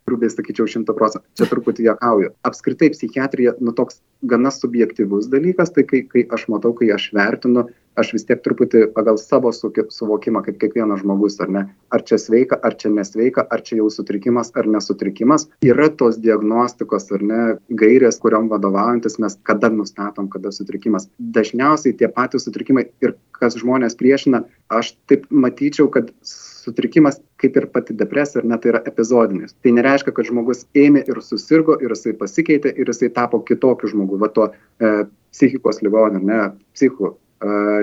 grubiai 0.08 0.32
sakyčiau, 0.32 0.66
šimta 0.70 0.94
procentų. 0.96 1.26
Čia 1.38 1.48
truputį 1.50 1.86
juokauju. 1.90 2.32
Apskritai 2.48 2.90
psichiatrija, 2.94 3.54
nu 3.60 3.74
toks 3.76 4.00
gana 4.28 4.52
subjektivus 4.54 5.28
dalykas, 5.32 5.72
tai 5.76 5.84
kai, 5.88 6.02
kai 6.08 6.24
aš 6.32 6.48
matau, 6.52 6.72
kai 6.76 6.90
aš 6.94 7.10
vertinu, 7.16 7.66
aš 7.98 8.12
vis 8.16 8.26
tiek 8.28 8.40
truputį 8.44 8.86
pagal 8.96 9.18
savo 9.20 9.52
suvokimą, 9.52 10.42
kaip 10.46 10.58
kiekvienas 10.60 11.02
žmogus, 11.02 11.38
ar 11.44 11.52
ne, 11.52 11.64
ar 11.92 12.04
čia 12.08 12.18
sveika, 12.20 12.58
ar 12.62 12.76
čia 12.80 12.92
nesveika, 12.94 13.44
ar 13.50 13.64
čia 13.66 13.80
jau 13.80 13.88
sutrikimas, 13.92 14.52
ar 14.58 14.68
nesutrikimas, 14.70 15.48
yra 15.66 15.88
tos 15.90 16.18
diagnostikos, 16.22 17.10
ar 17.16 17.26
ne, 17.28 17.42
gairės, 17.82 18.20
kuriam 18.22 18.48
vadovaujantis 18.52 19.18
mes 19.22 19.36
kada 19.48 19.72
nustatom, 19.72 20.30
kada 20.32 20.52
sutrikimas. 20.54 21.08
Dažniausiai 21.18 21.96
tie 21.98 22.08
patys 22.12 22.48
sutrikimai 22.48 22.88
ir 23.04 23.16
kas 23.36 23.58
žmonės 23.60 23.98
priešina, 23.98 24.44
aš 24.72 24.94
taip 25.10 25.26
matyčiau, 25.30 25.90
kad 25.92 26.12
sutrikimas 26.22 27.18
kaip 27.42 27.56
ir 27.58 27.66
pati 27.74 27.94
depresija, 27.98 28.42
ar 28.42 28.48
ne, 28.52 28.58
tai 28.62 28.70
yra 28.72 28.82
epizodinis. 28.86 29.56
Tai 29.64 29.72
nereiškia, 29.78 30.14
kad 30.14 30.28
žmogus 30.28 30.62
ėmė 30.78 31.02
ir 31.10 31.18
susirgo 31.26 31.74
ir 31.82 31.94
jisai 31.96 32.14
pasikeitė 32.18 32.70
ir 32.78 32.92
jisai 32.92 33.10
tapo 33.14 33.42
kitokiu 33.48 33.90
žmogu, 33.90 34.20
va 34.22 34.30
to 34.30 34.46
e, 34.52 34.92
psichikos 35.34 35.82
ligoniu, 35.82 36.22
ne, 36.22 36.52
psichu 36.76 37.16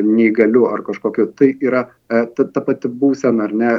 neįgaliu 0.05 0.67
ar 0.71 0.83
kažkokiu. 0.87 1.29
Tai 1.35 1.51
yra 1.61 1.85
ta, 2.09 2.45
ta 2.53 2.61
pati 2.65 2.89
būsena, 2.89 3.45
ar 3.45 3.53
ne, 3.53 3.71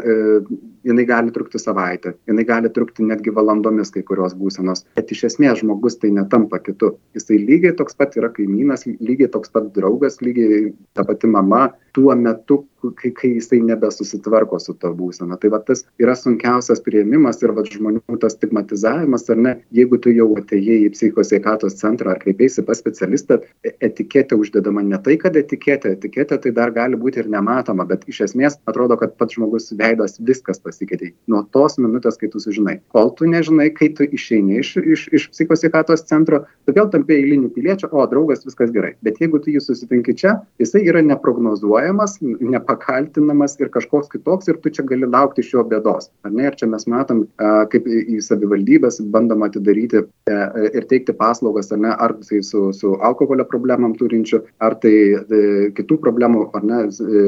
jinai 0.86 1.04
gali 1.08 1.34
trukti 1.34 1.60
savaitę, 1.60 2.14
jinai 2.30 2.44
gali 2.48 2.70
trukti 2.72 3.04
netgi 3.06 3.34
valandomis 3.34 3.92
kai 3.94 4.02
kurios 4.06 4.36
būsenos. 4.38 4.84
Bet 4.98 5.12
iš 5.14 5.26
esmės 5.32 5.60
žmogus 5.60 5.98
tai 6.00 6.12
netampa 6.14 6.60
kitu. 6.62 6.94
Jisai 7.18 7.40
lygiai 7.42 7.76
toks 7.76 7.98
pat 7.98 8.16
yra 8.20 8.30
kaimynas, 8.34 8.86
lygiai 8.86 9.30
toks 9.34 9.52
pat 9.52 9.70
draugas, 9.76 10.20
lygiai 10.24 10.70
ta 10.94 11.04
pati 11.06 11.30
mama 11.30 11.68
tuo 11.92 12.14
metu, 12.16 12.64
kai, 12.96 13.10
kai 13.10 13.30
jisai 13.34 13.60
nebesusitvarko 13.66 14.58
su 14.62 14.74
to 14.80 14.92
būsena. 14.96 15.36
Tai 15.40 15.50
va 15.52 15.60
tas 15.66 15.82
yra 16.00 16.14
sunkiausias 16.16 16.82
prieimimas 16.84 17.42
ir 17.42 17.52
va 17.56 17.64
žmonių 17.66 18.18
tas 18.22 18.36
stigmatizavimas, 18.38 19.26
ar 19.32 19.40
ne, 19.42 19.54
jeigu 19.74 19.98
tu 20.02 20.14
jau 20.14 20.28
atėjai 20.38 20.78
į 20.86 20.92
psichikos 20.94 21.32
sveikatos 21.32 21.76
centrą 21.80 22.14
ar 22.14 22.22
kreipėsi 22.22 22.64
pas 22.66 22.80
specialistą, 22.80 23.40
e, 23.66 23.74
etiketė 23.90 24.38
uždedama 24.40 24.84
ne 24.86 25.00
tai, 25.02 25.18
kad 25.20 25.36
etiketė, 25.36 25.96
etiketė 25.98 26.40
tai 26.44 26.54
dar 26.56 26.72
gali 26.76 26.98
būti 27.00 27.24
ir 27.24 27.30
nematoma, 27.32 27.86
bet 27.90 28.06
iš 28.08 28.19
esmės 28.26 28.58
atrodo, 28.70 28.96
kad 29.00 29.16
pats 29.20 29.36
žmogus 29.36 29.70
veidas 29.78 30.18
viskas 30.26 30.60
pasikeitė. 30.62 31.12
Nuo 31.30 31.42
tos 31.54 31.78
minutės, 31.80 32.18
kai 32.20 32.30
tu 32.32 32.42
sužinai. 32.42 32.78
Kol 32.94 33.12
tu 33.18 33.28
nežinai, 33.30 33.70
kai 33.76 33.90
tu 33.96 34.06
išeini 34.06 34.60
iš, 34.60 34.74
iš, 34.80 35.06
iš 35.16 35.28
psichikos 35.32 35.62
sveikatos 35.64 36.06
centro, 36.08 36.44
tu 36.66 36.74
vėl 36.76 36.90
tampi 36.92 37.16
eiliniu 37.18 37.50
piliečiu, 37.54 37.90
o 37.92 38.06
draugas 38.10 38.44
viskas 38.46 38.72
gerai. 38.74 38.94
Bet 39.06 39.20
jeigu 39.22 39.40
tu 39.42 39.52
jį 39.54 39.62
susitinki 39.64 40.16
čia, 40.18 40.36
jisai 40.62 40.82
yra 40.88 41.02
neprognozuojamas, 41.06 42.18
nepakaltinamas 42.22 43.58
ir 43.60 43.72
kažkoks 43.72 44.10
kitoks 44.12 44.50
ir 44.50 44.60
tu 44.62 44.72
čia 44.74 44.84
gali 44.88 45.08
laukti 45.08 45.44
iš 45.44 45.54
jo 45.54 45.64
bėdos. 45.66 46.10
Ar 46.26 46.34
ne? 46.34 46.48
Ir 46.50 46.58
čia 46.58 46.68
mes 46.70 46.86
matom, 46.90 47.24
kaip 47.72 47.86
į 47.86 48.20
savivaldybės 48.24 49.00
bandoma 49.12 49.50
atidaryti 49.50 50.02
e, 50.02 50.36
ir 50.76 50.86
teikti 50.90 51.14
paslaugas, 51.16 51.70
ar 51.74 51.82
ne, 51.82 51.92
ar 51.92 52.16
tai 52.24 52.42
su, 52.46 52.68
su 52.76 52.94
alkoholio 53.06 53.46
problemam 53.48 53.94
turinčiu, 53.98 54.42
ar 54.62 54.76
tai 54.82 54.94
e, 55.16 55.42
kitų 55.76 56.00
problemų, 56.04 56.46
ar 56.56 56.66
ne, 56.66 56.80
e, 56.88 57.24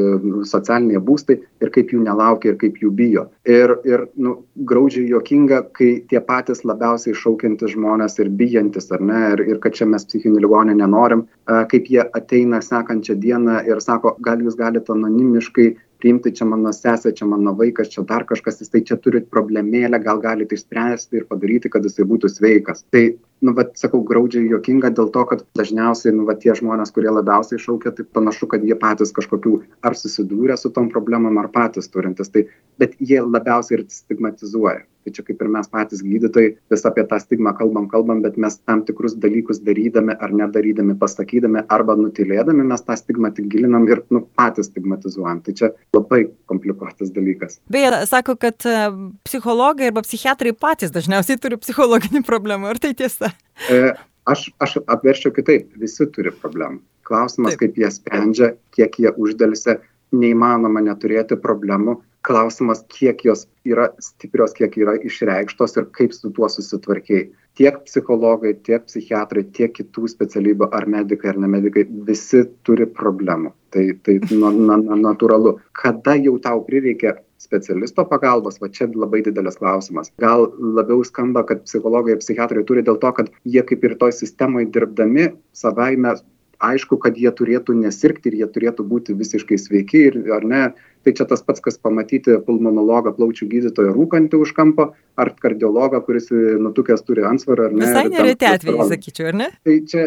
socialiniai 0.82 1.02
būstai 1.02 1.38
ir 1.62 1.70
kaip 1.70 1.92
jų 1.92 2.02
nelaukia 2.02 2.52
ir 2.52 2.58
kaip 2.58 2.78
jų 2.80 2.90
bijo. 2.90 3.28
Ir, 3.46 3.76
ir 3.84 4.06
nu, 4.16 4.44
graudžiai 4.56 5.08
jokinga, 5.08 5.72
kai 5.72 6.04
tie 6.08 6.20
patys 6.20 6.64
labiausiai 6.64 7.14
šaukiantys 7.14 7.74
žmonės 7.74 8.18
ir 8.18 8.28
bijantis, 8.28 8.90
ar 8.92 9.00
ne, 9.00 9.32
ir, 9.34 9.40
ir 9.46 9.58
kad 9.60 9.74
čia 9.74 9.86
mes 9.86 10.04
psichinių 10.04 10.42
ligonių 10.42 10.76
nenorim, 10.76 11.26
kaip 11.46 11.88
jie 11.88 12.02
ateina 12.02 12.60
sekančią 12.60 13.18
dieną 13.18 13.62
ir 13.66 13.80
sako, 13.80 14.16
gal 14.20 14.42
jūs 14.42 14.56
galite 14.56 14.92
anonimiškai 14.92 15.76
priimti 16.02 16.32
čia 16.34 16.46
mano 16.50 16.72
sesė, 16.74 17.12
čia 17.16 17.28
mano 17.30 17.54
vaikas, 17.58 17.90
čia 17.92 18.02
dar 18.08 18.26
kažkas, 18.28 18.60
jisai 18.64 18.82
čia 18.88 18.98
turi 19.00 19.22
problemėlę, 19.34 20.00
gal 20.02 20.20
galite 20.22 20.58
išspręsti 20.58 21.20
ir 21.20 21.28
padaryti, 21.30 21.70
kad 21.72 21.86
jisai 21.86 22.06
būtų 22.10 22.30
sveikas. 22.32 22.84
Tai, 22.94 23.04
nu, 23.46 23.54
bet 23.58 23.74
sakau, 23.80 24.02
graudžiai 24.08 24.50
jokinga 24.50 24.92
dėl 24.98 25.12
to, 25.14 25.24
kad 25.30 25.44
dažniausiai, 25.58 26.14
nu, 26.16 26.26
va, 26.28 26.36
tie 26.38 26.56
žmonės, 26.58 26.94
kurie 26.94 27.12
labiausiai 27.14 27.62
šaukia, 27.62 27.94
tai 27.96 28.06
panašu, 28.18 28.50
kad 28.50 28.66
jie 28.66 28.78
patys 28.78 29.14
kažkokių 29.14 29.58
ar 29.86 29.98
susidūrė 29.98 30.58
su 30.58 30.74
tom 30.74 30.90
problemom, 30.92 31.38
ar 31.42 31.50
patys 31.54 31.90
turintis, 31.92 32.34
tai, 32.34 32.48
bet 32.82 32.98
jie 33.00 33.22
labiausiai 33.22 33.80
ir 33.80 33.86
stigmatizuoja 33.92 34.82
tai 35.04 35.14
čia 35.16 35.24
kaip 35.26 35.42
ir 35.42 35.50
mes 35.52 35.68
patys 35.72 36.02
gydytojai 36.06 36.54
vis 36.72 36.86
apie 36.88 37.04
tą 37.08 37.18
stigmą 37.22 37.54
kalbam 37.58 37.88
kalbam 37.92 38.22
bet 38.24 38.38
mes 38.40 38.58
tam 38.62 38.84
tikrus 38.86 39.16
dalykus 39.22 39.62
darydami 39.66 40.16
ar 40.18 40.34
nedarydami 40.42 40.96
pasakydami 41.00 41.64
arba 41.68 41.96
nutylėdami 41.98 42.66
mes 42.68 42.84
tą 42.86 42.96
stigmą 42.98 43.32
tik 43.36 43.50
gilinam 43.52 43.88
ir 43.90 44.04
nu 44.10 44.24
patys 44.38 44.70
stigmatizuojam. 44.72 45.42
Tai 45.42 45.54
čia 45.58 45.72
labai 45.96 46.24
komplikuotas 46.50 47.12
dalykas. 47.14 47.58
Beje 47.72 48.06
sako 48.10 48.36
kad 48.40 48.66
e, 48.66 48.78
psichologai 49.26 49.90
arba 49.90 50.04
psichiatrai 50.06 50.54
patys 50.56 50.94
dažniausiai 50.94 51.40
turi 51.42 51.58
psichologinių 51.60 52.24
problemų 52.26 52.72
ar 52.72 52.82
tai 52.82 52.94
tiesa? 52.98 53.32
E, 53.70 53.94
aš 54.26 54.48
aš 54.62 54.78
apverčiau 54.86 55.34
kitaip. 55.34 55.70
Visi 55.80 56.06
turi 56.14 56.34
problemų. 56.34 56.82
Klausimas 57.06 57.56
Taip. 57.56 57.64
kaip 57.64 57.80
jie 57.82 57.90
sprendžia 57.90 58.52
kiek 58.74 58.98
jie 59.02 59.10
uždelsia 59.18 59.80
neįmanoma 60.12 60.82
neturėti 60.84 61.38
problemų 61.40 61.98
klausimas 62.26 62.84
kiek 62.88 63.24
jos 63.26 63.46
yra 63.66 63.88
stiprios 64.02 64.54
kiek 64.56 64.76
yra 64.78 64.94
išreikštos 65.08 65.76
ir 65.78 65.88
kaip 65.96 66.14
su 66.14 66.30
tuo 66.34 66.48
susitvarkei. 66.48 67.30
Tiek 67.58 67.82
psichologai 67.84 68.54
tiek 68.66 68.86
psichiatrai 68.88 69.44
tiek 69.56 69.74
kitų 69.76 70.08
specialybių 70.08 70.70
ar 70.72 70.86
medikai 70.88 71.32
ar 71.32 71.40
ne 71.42 71.50
medikai 71.52 71.84
visi 72.06 72.44
turi 72.64 72.86
problemų. 72.86 73.52
Tai 73.74 73.84
tai 74.06 74.18
na 74.30 74.52
na 74.52 74.78
na 74.80 74.98
natūralu. 75.02 75.58
Kada 75.82 76.16
jau 76.16 76.38
tau 76.40 76.64
prireikia 76.64 77.18
specialisto 77.42 78.04
pagalbos 78.08 78.60
va 78.62 78.70
čia 78.72 78.88
labai 78.94 79.22
didelis 79.26 79.58
klausimas. 79.60 80.12
Gal 80.22 80.46
labiau 80.78 81.04
skamba 81.04 81.44
kad 81.48 81.64
psichologai 81.66 82.16
ir 82.16 82.22
psichiatrai 82.22 82.64
turi 82.68 82.86
dėl 82.86 83.00
to 83.02 83.12
kad 83.18 83.32
jie 83.44 83.64
kaip 83.68 83.84
ir 83.84 83.98
toj 84.00 84.14
sistemoj 84.22 84.68
dirbdami 84.74 85.32
savaime 85.64 86.14
aišku, 86.62 86.98
kad 87.02 87.18
jie 87.18 87.30
turėtų 87.34 87.74
nesirgti 87.80 88.30
ir 88.30 88.38
jie 88.42 88.48
turėtų 88.54 88.86
būti 88.88 89.16
visiškai 89.18 89.58
sveiki 89.58 90.06
ir 90.08 90.18
ar 90.36 90.46
ne. 90.46 90.62
Tai 91.02 91.10
čia 91.18 91.26
tas 91.26 91.42
pats, 91.42 91.58
kas 91.58 91.80
pamatyti 91.82 92.36
pulmonologą, 92.46 93.10
plaučių 93.16 93.48
gydytoją 93.50 93.90
rūkantį 93.96 94.38
už 94.38 94.52
kampo, 94.54 94.92
ar 95.18 95.32
kardiologą, 95.42 95.98
kuris 96.06 96.30
nutukęs 96.32 97.02
turi 97.02 97.26
ansvarą, 97.26 97.66
ar 97.66 97.74
ne. 97.74 97.88
Visai 97.88 98.04
nereti 98.12 98.46
atvejai, 98.46 98.86
sakyčiau, 98.92 99.32
ar 99.32 99.40
ne? 99.40 99.48
Tai 99.66 99.78
čia 99.90 100.04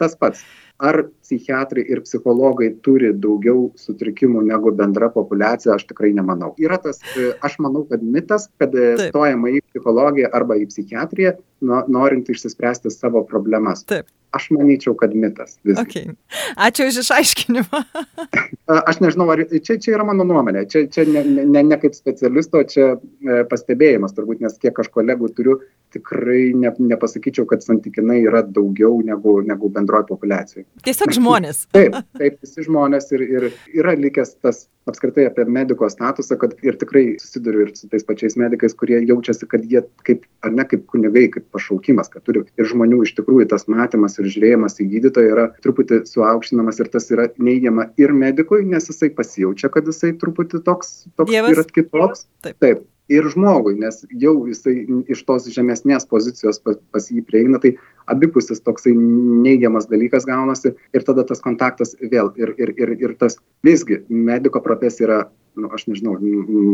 tas 0.00 0.16
pats 0.16 0.40
ar 0.82 0.98
psichiatrai 1.22 1.84
ir 1.94 2.02
psichologai 2.02 2.72
turi 2.84 3.12
daugiau 3.24 3.68
sutrikimų 3.78 4.42
negu 4.48 4.72
bendra 4.76 5.08
populiacija, 5.14 5.76
aš 5.76 5.86
tikrai 5.92 6.10
nemanau. 6.16 6.52
Yra 6.60 6.80
tas, 6.82 6.98
e, 7.14 7.30
aš 7.46 7.58
manau, 7.62 7.84
kad 7.90 8.02
mitas, 8.02 8.48
kad 8.60 8.74
e, 8.74 8.88
stojama 9.08 9.52
į 9.54 9.62
psichologiją 9.70 10.32
arba 10.34 10.58
į 10.58 10.66
psichiatriją, 10.72 11.36
norint 11.62 12.30
išsispręsti 12.32 12.90
savo 12.90 13.22
problemas. 13.28 13.86
Taip. 13.86 14.10
Aš 14.32 14.46
manyčiau, 14.56 14.94
kad 14.96 15.12
mitas. 15.12 15.58
Okay. 15.76 16.14
Ačiū 16.56 16.86
už 16.88 17.02
išaiškinimą. 17.02 17.80
aš 18.90 19.02
nežinau, 19.04 19.28
ar 19.34 19.44
čia, 19.52 19.76
čia 19.76 19.92
yra 19.98 20.06
mano 20.08 20.24
nuomonė, 20.24 20.64
čia, 20.72 20.86
čia 20.90 21.04
ne, 21.04 21.22
ne, 21.44 21.62
ne 21.68 21.78
kaip 21.78 21.94
specialisto, 21.94 22.64
čia 22.64 22.94
e, 22.96 23.42
pastebėjimas 23.50 24.16
turbūt, 24.16 24.40
nes 24.42 24.56
kiek 24.62 24.80
aš 24.80 24.88
kolegų 24.94 25.30
turiu, 25.36 25.58
tikrai 25.92 26.52
ne, 26.58 26.72
nepasakyčiau, 26.92 27.46
kad 27.48 27.64
santykinai 27.64 28.20
yra 28.24 28.42
daugiau 28.46 29.00
negu, 29.06 29.38
negu 29.46 29.70
bendroji 29.72 30.08
populiacija. 30.10 30.66
Tiesiog 30.86 31.14
žmonės. 31.18 31.66
taip, 31.76 31.96
taip, 32.18 32.38
visi 32.42 32.66
žmonės 32.66 33.10
ir, 33.16 33.24
ir 33.26 33.48
yra 33.82 33.96
likęs 33.98 34.36
tas 34.42 34.66
apskritai 34.90 35.28
apie 35.28 35.44
mediko 35.46 35.86
statusą, 35.90 36.36
kad 36.40 36.54
ir 36.66 36.76
tikrai 36.80 37.04
susiduriu 37.22 37.66
ir 37.66 37.72
su 37.78 37.88
tais 37.92 38.04
pačiais 38.06 38.34
medikais, 38.40 38.74
kurie 38.78 38.98
jaučiasi, 39.06 39.46
kad 39.50 39.66
jie 39.70 39.84
kaip, 40.06 40.24
ar 40.42 40.54
ne 40.54 40.66
kaip 40.68 40.86
kunigai, 40.90 41.28
kaip 41.34 41.46
pašaukimas, 41.54 42.10
kad 42.12 42.24
turi 42.26 42.42
ir 42.58 42.70
žmonių 42.72 43.02
iš 43.06 43.14
tikrųjų 43.18 43.46
tas 43.52 43.68
matymas 43.70 44.18
ir 44.18 44.30
žiūrėjimas 44.32 44.80
į 44.82 44.88
gydytoją 44.96 45.34
yra 45.36 45.48
truputį 45.62 46.02
suaukštinamas 46.10 46.82
ir 46.82 46.90
tas 46.94 47.10
yra 47.14 47.28
neigiama 47.38 47.90
ir 48.00 48.14
medikui, 48.16 48.64
nes 48.66 48.90
jisai 48.90 49.12
pasijaučia, 49.14 49.70
kad 49.72 49.86
jisai 49.86 50.16
truputį 50.18 50.64
toks, 50.66 51.04
toks 51.14 51.30
Dievas. 51.30 51.54
yra 51.54 51.68
kitoks. 51.68 52.26
Taip. 52.42 52.58
Taip 52.62 52.82
ir 53.12 53.28
žmogui, 53.32 53.74
nes 53.80 54.02
jau 54.22 54.34
jisai 54.48 54.74
iš 55.12 55.22
tos 55.28 55.48
žemesnės 55.52 56.08
pozicijos 56.10 56.60
pas, 56.64 57.08
jį 57.10 57.24
prieina, 57.28 57.60
tai 57.62 57.74
abipusis 58.12 58.62
toksai 58.64 58.94
neigiamas 58.96 59.88
dalykas 59.90 60.26
gaunasi 60.28 60.74
ir 60.94 61.06
tada 61.06 61.24
tas 61.28 61.42
kontaktas 61.44 61.94
vėl 62.00 62.32
ir, 62.40 62.54
ir, 62.58 62.74
ir, 62.80 62.96
ir 62.98 63.14
tas 63.20 63.38
visgi 63.66 64.02
mediko 64.08 64.62
profesija 64.64 65.08
yra 65.08 65.20
nu, 65.54 65.68
aš 65.74 65.86
nežinau, 65.90 66.16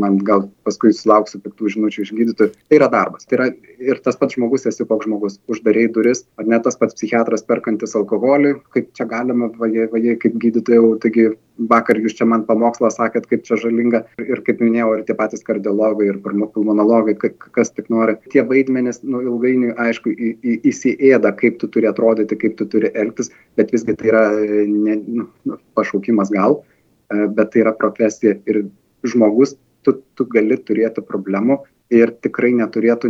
man 0.03 0.19
gal 0.27 0.47
paskui 0.67 0.93
sulauksiu 0.95 1.41
piktų 1.43 1.73
žinučių 1.75 2.05
iš 2.05 2.13
gydytojų, 2.15 2.53
tai 2.71 2.79
yra 2.79 2.89
darbas. 2.93 3.27
Tai 3.29 3.39
yra 3.39 3.49
ir 3.83 4.01
tas 4.05 4.19
pats 4.21 4.37
žmogus 4.39 4.69
esi 4.71 4.87
koks 4.87 5.09
žmogus, 5.09 5.39
uždariai 5.51 5.91
duris, 5.95 6.25
ar 6.39 6.47
ne 6.51 6.61
tas 6.63 6.79
pats 6.79 6.97
psichiatras 6.99 7.45
perkantis 7.49 7.97
alkoholį, 7.99 8.55
kaip 8.75 8.93
čia 8.99 9.09
galima, 9.11 9.51
vajai, 9.59 9.89
vajai 9.93 10.17
kaip 10.23 10.39
gydytojų, 10.45 10.93
taigi 11.03 11.27
vakar 11.59 11.99
jūs 11.99 12.15
čia 12.19 12.29
man 12.31 12.45
pamokslą 12.47 12.91
sakėt, 12.95 13.27
kaip 13.31 13.43
čia 13.47 13.59
žalinga 13.59 14.05
ir 14.23 14.43
kaip 14.47 14.63
minėjau, 14.63 14.93
ir 14.95 15.05
tie 15.09 15.19
patys 15.19 15.43
kardiologai, 15.47 16.13
ir 16.13 16.21
pulmonologai, 16.23 17.17
kas 17.19 17.75
tik 17.75 17.91
nori. 17.91 18.15
Tie 18.31 18.45
vaidmenys, 18.47 19.03
nu, 19.03 19.25
ilgainiui, 19.27 19.75
aišku, 19.89 20.15
į, 20.15 20.33
į, 20.39 20.59
įsiėda, 20.71 21.35
kaip 21.41 21.59
tu 21.59 21.71
turi 21.75 21.91
atrodyti, 21.91 22.39
kaip 22.39 22.55
tu 22.61 22.69
turi 22.71 22.93
elgtis, 22.95 23.33
bet 23.59 23.75
visgi 23.75 23.99
tai 23.99 24.13
yra 24.13 24.25
ne, 24.39 25.01
nu, 25.03 25.59
pašaukimas 25.75 26.31
gal 26.35 26.61
bet 27.09 27.53
tai 27.53 27.65
yra 27.65 27.75
profesija 27.79 28.37
ir 28.47 28.65
žmogus, 29.07 29.57
tu, 29.87 29.99
tu 30.15 30.27
gali 30.29 30.59
turėti 30.61 31.05
problemų 31.05 31.63
ir 31.95 32.13
tikrai 32.25 32.51
neturėtų 32.57 33.09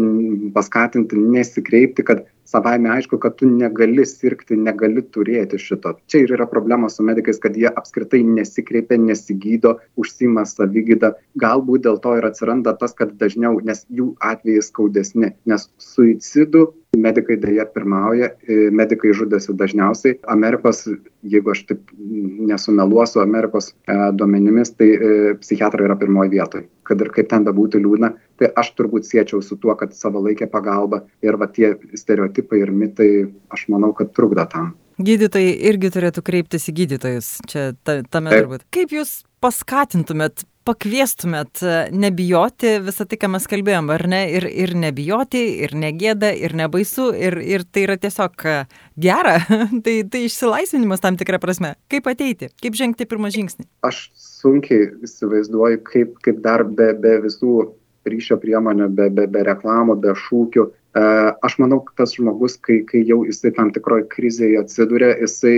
paskatinti 0.54 1.18
nesikreipti, 1.18 2.04
kad 2.06 2.22
savaime 2.48 2.90
aišku, 2.94 3.18
kad 3.20 3.36
tu 3.40 3.48
negali 3.50 4.04
sirgti, 4.06 4.56
negali 4.56 5.02
turėti 5.02 5.58
šito. 5.60 5.96
Čia 6.10 6.22
ir 6.24 6.34
yra 6.38 6.46
problema 6.50 6.90
su 6.92 7.04
medikais, 7.06 7.40
kad 7.42 7.58
jie 7.58 7.68
apskritai 7.68 8.22
nesikreipia, 8.26 9.00
nesigydo, 9.02 9.76
užsima 10.00 10.46
savygydą. 10.48 11.12
Galbūt 11.42 11.88
dėl 11.88 11.98
to 12.04 12.14
ir 12.20 12.28
atsiranda 12.30 12.76
tas, 12.78 12.94
kad 12.98 13.16
dažniau, 13.20 13.58
nes 13.64 13.84
jų 13.90 14.12
atvejai 14.24 14.64
skaudesni, 14.70 15.34
nes 15.50 15.68
suicidų 15.82 16.68
medikai 16.96 17.36
dėja 17.40 17.66
pirmauja, 17.72 18.30
e, 18.42 18.68
medikai 18.74 19.12
žudėsi 19.16 19.54
dažniausiai. 19.58 20.18
Amerikos, 20.32 20.86
jeigu 21.22 21.52
aš 21.52 21.64
taip 21.68 21.92
nesumeluosiu 21.98 23.20
Amerikos 23.22 23.72
e, 23.72 23.96
duomenimis, 24.16 24.72
tai 24.78 24.88
e, 24.94 25.12
psichiatrai 25.42 25.88
yra 25.88 25.98
pirmoji 26.00 26.32
vietoje. 26.32 26.68
Kad 26.88 27.04
ir 27.04 27.12
kaip 27.12 27.28
ten 27.30 27.44
bebūtų 27.44 27.82
liūdna, 27.84 28.12
tai 28.40 28.50
aš 28.56 28.72
turbūt 28.78 29.08
siečiau 29.08 29.42
su 29.44 29.58
tuo, 29.60 29.74
kad 29.76 29.92
savalaikė 29.96 30.48
pagalba 30.50 31.04
ir 31.24 31.36
va 31.36 31.50
tie 31.52 31.74
stereotipai 31.92 32.62
ir 32.64 32.72
mitai, 32.72 33.10
aš 33.52 33.68
manau, 33.72 33.92
kad 33.96 34.14
trukdo 34.16 34.48
tam. 34.48 34.74
Gydytojai 34.98 35.52
irgi 35.70 35.92
turėtų 35.94 36.24
kreiptis 36.26 36.70
į 36.72 36.74
gydytojus, 36.80 37.26
čia 37.46 37.70
ta, 37.86 38.00
tame 38.10 38.32
turbūt. 38.34 38.64
Kaip 38.74 38.96
jūs 38.96 39.20
paskatintumėt 39.44 40.44
pakviestumėt 40.68 41.62
e, 41.64 41.74
nebijoti 41.96 42.74
visą 42.84 43.06
tai, 43.08 43.18
ką 43.20 43.30
mes 43.32 43.46
kalbėjom, 43.48 43.88
ar 43.94 44.04
ne? 44.10 44.20
Ir, 44.36 44.46
ir 44.48 44.74
nebijoti, 44.78 45.40
ir 45.64 45.74
negėda, 45.78 46.30
ir 46.36 46.54
nebaisu, 46.58 47.08
ir, 47.16 47.38
ir 47.40 47.64
tai 47.64 47.86
yra 47.86 47.96
tiesiog 48.00 48.44
e, 48.44 48.56
gera, 49.00 49.38
tai, 49.84 50.00
tai 50.12 50.24
išsilaisvinimas 50.26 51.04
tam 51.04 51.18
tikrą 51.20 51.40
prasme. 51.42 51.74
Kaip 51.92 52.10
ateiti, 52.12 52.50
kaip 52.62 52.76
žengti 52.78 53.08
pirmą 53.08 53.32
žingsnį? 53.34 53.68
Aš 53.88 54.08
sunkiai 54.18 54.90
įsivaizduoju, 55.06 55.82
kaip, 55.88 56.18
kaip 56.26 56.42
dar 56.44 56.66
be, 56.68 56.92
be 57.00 57.16
visų 57.24 57.70
ryšio 58.08 58.38
priemonių, 58.40 58.90
be, 58.96 59.08
be, 59.12 59.24
be 59.30 59.44
reklamų, 59.48 59.98
be 60.04 60.12
šūkių. 60.26 60.66
E, 60.68 61.06
aš 61.48 61.56
manau, 61.62 61.80
kad 61.86 62.02
tas 62.02 62.16
žmogus, 62.16 62.58
kai, 62.64 62.82
kai 62.88 63.00
jau 63.08 63.22
jisai 63.28 63.54
tam 63.56 63.72
tikroje 63.72 64.04
krizėje 64.12 64.60
atsiduria, 64.60 65.14
jisai 65.22 65.56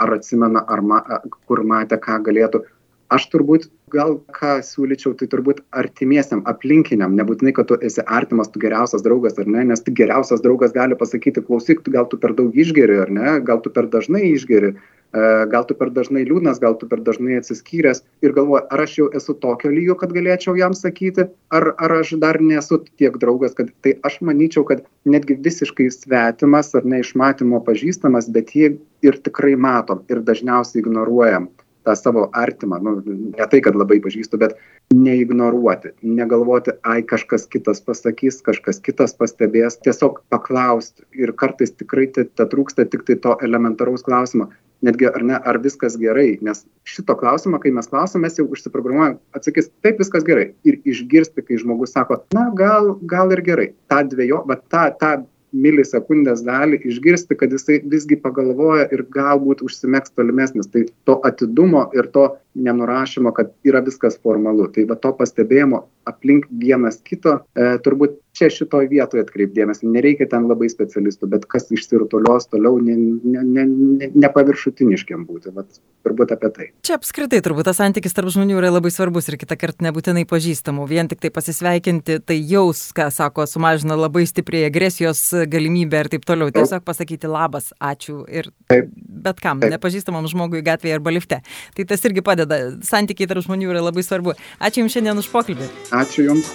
ar 0.00 0.16
atsimena, 0.16 0.64
ar 0.64 0.84
ma, 0.84 1.02
kur 1.48 1.64
matė, 1.68 2.00
ką 2.00 2.22
galėtų 2.24 2.64
aš 3.12 3.28
turbūt 3.32 3.68
gal 3.94 4.16
ką 4.34 4.56
siūlyčiau, 4.64 5.14
tai 5.18 5.28
turbūt 5.30 5.60
artimiesiam, 5.76 6.42
aplinkiniam, 6.50 7.14
nebūtinai, 7.18 7.54
kad 7.56 7.68
tu 7.70 7.78
esi 7.84 8.02
artimas, 8.06 8.50
tu 8.50 8.62
geriausias 8.62 9.04
draugas 9.04 9.38
ar 9.38 9.50
ne, 9.50 9.62
nes 9.70 9.84
tik 9.84 9.96
geriausias 10.00 10.42
draugas 10.44 10.74
gali 10.74 10.98
pasakyti, 10.98 11.44
klausyk, 11.46 11.84
gal 11.94 12.08
tu 12.10 12.18
per 12.20 12.34
daug 12.38 12.56
išgeri 12.56 12.98
ar 13.04 13.14
ne, 13.14 13.38
gal 13.46 13.62
tu 13.62 13.70
per 13.74 13.86
dažnai 13.92 14.24
išgeri, 14.32 14.72
e, 14.74 15.28
gal 15.52 15.66
tu 15.68 15.76
per 15.78 15.92
dažnai 15.94 16.24
liūdnas, 16.26 16.58
gal 16.64 16.78
tu 16.80 16.88
per 16.90 17.04
dažnai 17.06 17.38
atsiskyręs 17.38 18.02
ir 18.24 18.34
galvoju, 18.34 18.64
ar 18.74 18.84
aš 18.86 18.96
jau 18.98 19.08
esu 19.20 19.36
tokio 19.44 19.70
lygio, 19.70 19.98
kad 20.00 20.14
galėčiau 20.16 20.56
jam 20.58 20.74
sakyti, 20.74 21.28
ar, 21.54 21.70
ar 21.78 21.98
aš 22.00 22.16
dar 22.24 22.40
nesu 22.42 22.80
tiek 22.98 23.20
draugas, 23.22 23.54
kad 23.58 23.70
tai 23.84 23.98
aš 24.02 24.22
manyčiau, 24.26 24.66
kad 24.66 24.82
netgi 25.06 25.38
visiškai 25.44 25.90
svetimas 25.94 26.74
ar 26.74 26.88
neišmatymo 26.88 27.62
pažįstamas, 27.68 28.32
bet 28.34 28.56
jį 28.58 28.74
ir 29.06 29.20
tikrai 29.22 29.54
matom 29.60 30.02
ir 30.10 30.24
dažniausiai 30.24 30.82
ignoruojam 30.82 31.52
tą 31.84 31.94
savo 31.98 32.26
artimą, 32.32 32.80
nu, 32.82 32.94
ne 33.06 33.46
tai, 33.50 33.60
kad 33.64 33.76
labai 33.78 34.00
pažįstu, 34.04 34.40
bet 34.40 34.56
neignoruoti, 34.94 35.94
negalvoti, 36.02 36.76
ai 36.88 37.02
kažkas 37.06 37.46
kitas 37.52 37.82
pasakys, 37.84 38.40
kažkas 38.46 38.80
kitas 38.84 39.16
pastebės, 39.18 39.78
tiesiog 39.84 40.22
paklausti 40.32 41.04
ir 41.18 41.34
kartais 41.40 41.74
tikrai 41.76 42.08
te, 42.12 42.24
te 42.24 42.48
trūksta 42.50 42.88
tik 42.90 43.06
tai 43.08 43.18
to 43.24 43.36
elementaraus 43.44 44.06
klausimo, 44.06 44.50
netgi 44.84 45.08
ar 45.08 45.24
ne, 45.24 45.36
ar 45.36 45.58
viskas 45.64 45.96
gerai, 46.00 46.34
nes 46.44 46.64
šito 46.88 47.16
klausimo, 47.20 47.60
kai 47.62 47.72
mes 47.74 47.88
klausome, 47.90 48.26
mes 48.26 48.38
jau 48.38 48.46
užsiprogramuojam, 48.52 49.18
atsakys, 49.36 49.70
taip 49.84 50.00
viskas 50.02 50.26
gerai. 50.26 50.50
Ir 50.68 50.80
išgirsti, 50.84 51.44
kai 51.46 51.60
žmogus 51.60 51.94
sako, 51.96 52.20
na 52.36 52.50
gal, 52.58 52.94
gal 53.08 53.32
ir 53.34 53.44
gerai. 53.46 53.70
Ta 53.88 54.02
dviejo, 54.04 54.42
bet 54.48 54.66
ta, 54.72 54.88
ta 55.00 55.16
milisekundės 55.54 56.42
dalį 56.46 56.80
išgirsti, 56.90 57.36
kad 57.38 57.52
jisai 57.54 57.80
visgi 57.90 58.18
pagalvoja 58.20 58.88
ir 58.94 59.04
galbūt 59.14 59.62
užsimegs 59.66 60.14
tolimesnis. 60.14 60.70
Tai 60.70 60.86
to 61.08 61.20
atidumo 61.28 61.86
ir 61.96 62.10
to 62.14 62.28
nenurašymo, 62.54 63.32
kad 63.34 63.50
yra 63.66 63.80
viskas 63.84 64.18
formalu. 64.22 64.68
Tai 64.74 64.84
va 64.90 64.96
to 65.00 65.12
pastebėjimo 65.18 65.82
aplink 66.08 66.46
vienas 66.50 67.00
kito, 67.04 67.38
e, 67.56 67.78
turbūt 67.84 68.10
čia 68.36 68.48
šitoje 68.52 68.88
vietoje 68.90 69.22
atkreipdėmės. 69.24 69.82
Nereikia 69.86 70.26
ten 70.30 70.42
labai 70.50 70.68
specialistų, 70.72 71.24
bet 71.34 71.42
kas 71.50 71.64
išsirutulios 71.74 72.44
toliau, 72.52 72.74
nepaviršutiniškiam 72.82 75.20
ne, 75.20 75.24
ne, 75.24 75.28
ne 75.28 75.32
būti. 75.32 75.48
Vat, 75.54 75.68
turbūt 76.04 76.34
apie 76.34 76.50
tai. 76.54 76.66
Čia 76.84 76.94
apskritai 76.98 77.40
turbūt 77.44 77.64
tas 77.68 77.78
santykis 77.80 78.14
tarp 78.16 78.28
žmonių 78.34 78.54
yra 78.60 78.70
labai 78.74 78.90
svarbus 78.92 79.28
ir 79.30 79.36
kitą 79.40 79.56
kartą 79.60 79.80
nebūtinai 79.86 80.24
pažįstamų. 80.28 80.82
Vien 80.90 81.06
tik 81.10 81.20
tai 81.22 81.30
pasisveikinti, 81.34 82.14
tai 82.26 82.36
jaus, 82.40 82.80
ką 82.96 83.06
sako, 83.14 83.42
sumažina 83.50 83.94
labai 83.98 84.24
stipriai 84.28 84.68
agresijos 84.68 85.20
galimybę 85.50 85.96
ir 86.04 86.08
taip 86.12 86.24
toliau. 86.28 86.48
Tiesiog 86.54 86.82
pasakyti 86.86 87.26
labas, 87.30 87.66
ačiū 87.80 88.16
ir 88.28 88.44
taip. 88.70 88.84
bet 88.94 89.40
kam, 89.40 89.60
taip. 89.62 89.70
nepažįstamam 89.76 90.28
žmogui 90.30 90.60
gatvėje 90.66 90.94
arba 90.98 91.10
lifte. 91.14 91.40
Tai 91.78 91.82
tas 91.88 92.00
irgi 92.04 92.20
padeda 92.24 92.43
padeda. 92.46 92.76
Santykiai 92.84 93.30
tarp 93.30 93.44
žmonių 93.46 93.72
yra 93.74 93.84
labai 93.84 94.04
svarbu. 94.06 94.36
Ačiū 94.60 94.84
Jums 94.84 94.96
šiandien 94.96 95.20
už 95.20 95.30
pokalbį. 95.32 95.70
Ačiū 95.94 96.28
Jums. 96.28 96.50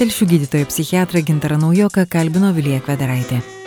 Telšių 0.00 0.28
gydytojo 0.34 0.68
psichiatrą 0.70 1.24
Gintarą 1.26 1.60
Naujoką 1.60 2.06
kalbino 2.08 2.54
Vilija 2.56 2.80
Kvedaraitė. 2.84 3.59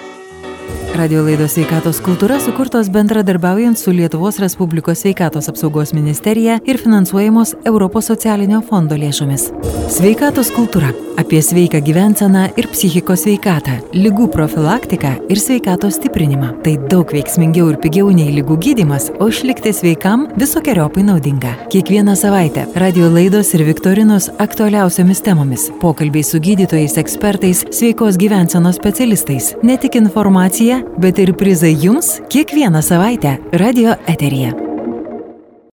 Radio 0.93 1.23
laidos 1.25 1.55
sveikatos 1.55 1.97
kultūra 2.05 2.35
sukurtos 2.37 2.91
bendradarbiaujant 2.93 3.79
su 3.81 3.89
Lietuvos 3.89 4.37
Respublikos 4.37 4.99
sveikatos 5.01 5.47
apsaugos 5.49 5.89
ministerija 5.93 6.59
ir 6.69 6.77
finansuojamos 6.77 7.55
Europos 7.65 8.05
socialinio 8.11 8.61
fondo 8.61 8.93
lėšomis. 8.93 9.47
Sveikatos 9.89 10.51
kultūra- 10.53 10.91
apie 11.21 11.41
sveiką 11.41 11.81
gyvenseną 11.81 12.43
ir 12.57 12.67
psichikos 12.67 13.23
sveikatą, 13.25 13.79
lygų 13.93 14.27
profilaktiką 14.31 15.11
ir 15.29 15.37
sveikatos 15.37 15.97
stiprinimą. 15.97 16.61
Tai 16.63 16.77
daug 16.89 17.11
veiksmingiau 17.11 17.69
ir 17.71 17.77
pigiau 17.77 18.13
nei 18.13 18.29
lygų 18.31 18.57
gydimas, 18.57 19.09
o 19.19 19.27
išlikti 19.29 19.73
sveikam 19.73 20.27
visokiojopai 20.37 21.03
naudinga. 21.03 21.69
Kiekvieną 21.69 22.15
savaitę 22.15 22.67
radio 22.75 23.09
laidos 23.09 23.53
ir 23.53 23.65
viktorinos 23.65 24.29
aktualiausiomis 24.37 25.21
temomis- 25.21 25.71
pokalbiai 25.81 26.23
su 26.23 26.39
gydytojais, 26.39 26.97
ekspertais, 26.97 27.65
sveikos 27.71 28.17
gyvensenos 28.17 28.75
specialistais. 28.75 29.55
Ne 29.63 29.77
tik 29.77 29.95
informacija, 29.95 30.82
bet 30.97 31.19
ir 31.19 31.33
prizai 31.39 31.75
jums 31.85 32.19
kiekvieną 32.29 32.81
savaitę 32.81 33.37
radio 33.51 33.95
eteryje. 34.07 34.72